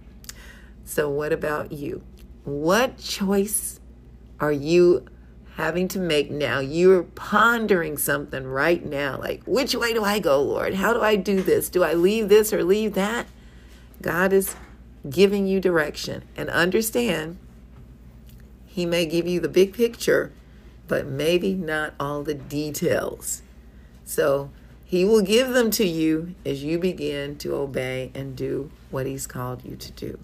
So, 0.84 1.08
what 1.08 1.32
about 1.32 1.72
you? 1.72 2.02
What 2.44 2.98
choice 2.98 3.79
are 4.40 4.52
you 4.52 5.06
having 5.56 5.88
to 5.88 5.98
make 5.98 6.30
now? 6.30 6.60
You're 6.60 7.02
pondering 7.02 7.98
something 7.98 8.46
right 8.46 8.84
now 8.84 9.18
like, 9.18 9.42
which 9.44 9.74
way 9.74 9.92
do 9.92 10.02
I 10.02 10.18
go, 10.18 10.42
Lord? 10.42 10.74
How 10.74 10.92
do 10.92 11.00
I 11.02 11.16
do 11.16 11.42
this? 11.42 11.68
Do 11.68 11.84
I 11.84 11.92
leave 11.92 12.28
this 12.28 12.52
or 12.52 12.64
leave 12.64 12.94
that? 12.94 13.26
God 14.00 14.32
is 14.32 14.56
giving 15.08 15.46
you 15.46 15.60
direction. 15.60 16.24
And 16.36 16.48
understand, 16.50 17.38
He 18.66 18.86
may 18.86 19.06
give 19.06 19.26
you 19.26 19.40
the 19.40 19.48
big 19.48 19.74
picture, 19.74 20.32
but 20.88 21.06
maybe 21.06 21.54
not 21.54 21.94
all 22.00 22.22
the 22.22 22.34
details. 22.34 23.42
So 24.04 24.50
he 24.90 25.04
will 25.04 25.22
give 25.22 25.50
them 25.50 25.70
to 25.70 25.86
you 25.86 26.34
as 26.44 26.64
you 26.64 26.76
begin 26.76 27.36
to 27.38 27.54
obey 27.54 28.10
and 28.12 28.34
do 28.34 28.72
what 28.90 29.06
he's 29.06 29.24
called 29.24 29.64
you 29.64 29.76
to 29.76 29.92
do. 29.92 30.18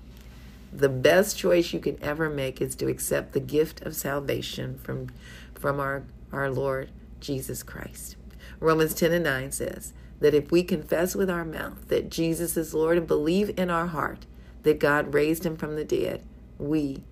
The 0.73 0.89
best 0.89 1.39
choice 1.39 1.73
you 1.73 1.81
can 1.81 2.03
ever 2.03 2.29
make 2.29 2.61
is 2.61 2.75
to 2.77 2.89
accept 2.89 3.33
the 3.33 3.41
gift 3.41 3.83
of 3.83 3.97
salvation 3.97 4.79
from, 4.79 5.09
from 5.55 5.81
our, 5.81 6.05
our 6.33 6.51
Lord 6.51 6.91
Jesus 7.21 7.63
Christ. 7.63 8.17
Romans 8.61 8.95
10 8.95 9.13
and 9.13 9.25
9 9.25 9.53
says 9.53 9.93
that 10.21 10.35
if 10.35 10.51
we 10.51 10.63
confess 10.63 11.15
with 11.15 11.31
our 11.31 11.45
mouth 11.45 11.89
that 11.89 12.11
Jesus 12.11 12.57
is 12.57 12.75
Lord 12.75 12.99
and 12.99 13.07
believe 13.07 13.57
in 13.59 13.71
our 13.71 13.87
heart 13.87 14.27
that 14.63 14.81
God 14.81 15.15
raised 15.15 15.45
him 15.45 15.57
from 15.57 15.77
the 15.77 15.85
dead, 15.85 16.23
we 16.59 17.03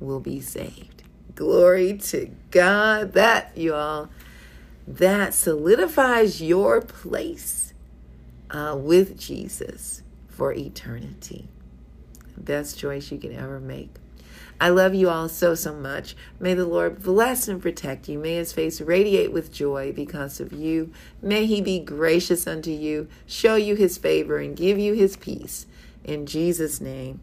will 0.00 0.20
be 0.20 0.40
saved. 0.40 1.02
Glory 1.34 1.96
to 1.98 2.30
God. 2.50 3.12
That, 3.12 3.56
you 3.56 3.74
all 3.74 4.10
that 4.88 5.34
solidifies 5.34 6.40
your 6.40 6.80
place 6.80 7.74
uh, 8.50 8.74
with 8.78 9.18
Jesus 9.18 10.02
for 10.28 10.52
eternity. 10.52 11.48
Best 12.38 12.78
choice 12.78 13.10
you 13.10 13.18
can 13.18 13.34
ever 13.34 13.60
make. 13.60 13.96
I 14.60 14.70
love 14.70 14.94
you 14.94 15.08
all 15.08 15.28
so, 15.28 15.54
so 15.54 15.74
much. 15.74 16.16
May 16.40 16.54
the 16.54 16.66
Lord 16.66 17.02
bless 17.02 17.46
and 17.46 17.62
protect 17.62 18.08
you. 18.08 18.18
May 18.18 18.34
his 18.34 18.52
face 18.52 18.80
radiate 18.80 19.32
with 19.32 19.52
joy 19.52 19.92
because 19.92 20.40
of 20.40 20.52
you. 20.52 20.92
May 21.22 21.46
he 21.46 21.60
be 21.60 21.78
gracious 21.78 22.46
unto 22.46 22.70
you, 22.70 23.08
show 23.26 23.54
you 23.54 23.76
his 23.76 23.98
favor, 23.98 24.38
and 24.38 24.56
give 24.56 24.78
you 24.78 24.94
his 24.94 25.16
peace. 25.16 25.66
In 26.02 26.26
Jesus' 26.26 26.80
name, 26.80 27.20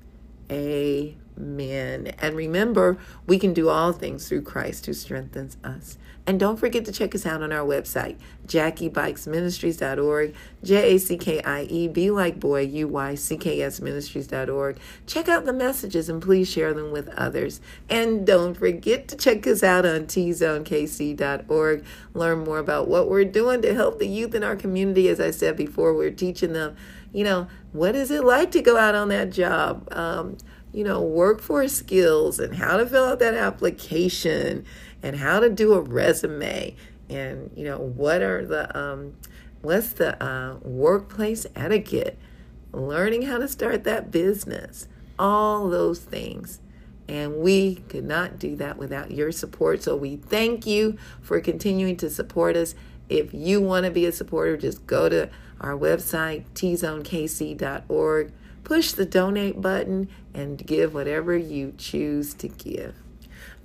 amen. 1.37 2.13
And 2.19 2.35
remember, 2.35 2.97
we 3.27 3.39
can 3.39 3.53
do 3.53 3.69
all 3.69 3.91
things 3.91 4.27
through 4.27 4.43
Christ 4.43 4.85
who 4.85 4.93
strengthens 4.93 5.57
us. 5.63 5.97
And 6.27 6.39
don't 6.39 6.57
forget 6.57 6.85
to 6.85 6.91
check 6.91 7.13
us 7.13 7.25
out 7.25 7.43
on 7.43 7.51
our 7.51 7.65
website, 7.65 8.17
JackieBuycksMinistries.org, 8.47 10.33
J 10.63 10.95
A 10.95 10.97
C 10.97 11.17
K 11.17 11.39
I 11.41 11.63
E, 11.63 11.87
B 11.87 12.09
like 12.09 12.39
boy, 12.39 12.61
U 12.61 12.87
Y 12.87 13.13
C 13.13 13.37
K 13.37 13.61
S 13.61 13.79
Ministries.org. 13.79 14.79
Check 15.05 15.29
out 15.29 15.45
the 15.45 15.53
messages 15.53 16.09
and 16.09 16.21
please 16.21 16.49
share 16.49 16.73
them 16.73 16.91
with 16.91 17.09
others. 17.09 17.61
And 17.89 18.25
don't 18.25 18.55
forget 18.55 19.07
to 19.09 19.15
check 19.15 19.45
us 19.45 19.61
out 19.61 19.85
on 19.85 20.07
TZoneKC.org. 20.07 21.85
Learn 22.15 22.43
more 22.43 22.57
about 22.57 22.87
what 22.87 23.07
we're 23.07 23.25
doing 23.25 23.61
to 23.61 23.75
help 23.75 23.99
the 23.99 24.07
youth 24.07 24.33
in 24.33 24.43
our 24.43 24.55
community. 24.55 25.07
As 25.09 25.19
I 25.19 25.29
said 25.29 25.55
before, 25.55 25.93
we're 25.93 26.09
teaching 26.09 26.53
them, 26.53 26.75
you 27.13 27.23
know, 27.23 27.47
what 27.71 27.95
is 27.95 28.09
it 28.09 28.23
like 28.23 28.49
to 28.51 28.63
go 28.63 28.77
out 28.77 28.95
on 28.95 29.09
that 29.09 29.29
job? 29.29 29.87
Um, 29.91 30.37
you 30.75 30.83
know, 30.83 31.01
workforce 31.01 31.73
skills 31.73 32.37
and 32.37 32.55
how 32.55 32.75
to 32.75 32.85
fill 32.85 33.05
out 33.05 33.19
that 33.19 33.33
application 33.33 34.65
and 35.01 35.15
how 35.15 35.39
to 35.39 35.49
do 35.49 35.73
a 35.73 35.79
resume 35.79 36.75
and 37.09 37.51
you 37.55 37.63
know 37.63 37.77
what 37.77 38.21
are 38.21 38.45
the 38.45 38.77
um, 38.77 39.15
what's 39.61 39.93
the 39.93 40.21
uh, 40.23 40.57
workplace 40.61 41.45
etiquette? 41.55 42.17
Learning 42.71 43.23
how 43.23 43.37
to 43.37 43.47
start 43.47 43.83
that 43.85 44.11
business. 44.11 44.87
All 45.17 45.69
those 45.69 45.99
things. 45.99 46.59
And 47.07 47.37
we 47.37 47.75
could 47.75 48.03
not 48.03 48.39
do 48.39 48.55
that 48.55 48.77
without 48.77 49.11
your 49.11 49.31
support. 49.31 49.83
So 49.83 49.95
we 49.95 50.15
thank 50.15 50.65
you 50.65 50.97
for 51.21 51.39
continuing 51.39 51.95
to 51.97 52.09
support 52.09 52.57
us. 52.57 52.73
If 53.07 53.33
you 53.33 53.61
want 53.61 53.85
to 53.85 53.91
be 53.91 54.05
a 54.05 54.11
supporter 54.11 54.57
just 54.57 54.85
go 54.87 55.07
to 55.07 55.29
our 55.61 55.77
website 55.77 56.45
tzonekc.org 56.55 58.33
push 58.65 58.91
the 58.91 59.05
donate 59.05 59.61
button 59.61 60.09
and 60.33 60.65
give 60.65 60.93
whatever 60.93 61.37
you 61.37 61.73
choose 61.77 62.33
to 62.33 62.49
give 62.49 62.95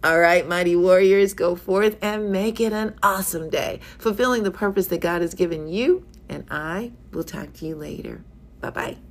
all 0.03 0.19
right, 0.19 0.47
mighty 0.49 0.77
warriors, 0.77 1.35
go 1.35 1.55
forth 1.55 1.97
and 2.01 2.33
make 2.33 2.59
it 2.61 2.73
an 2.73 2.95
awesome 3.03 3.51
day, 3.51 3.81
fulfilling 3.99 4.45
the 4.45 4.51
purpose 4.51 4.87
that 4.87 5.01
God 5.01 5.21
has 5.21 5.35
given 5.35 5.69
you. 5.69 6.07
And 6.29 6.47
I 6.51 6.93
will 7.13 7.25
talk 7.25 7.53
to 7.55 7.67
you 7.67 7.77
later. 7.77 8.23
Bye 8.61 8.71
bye. 8.71 9.10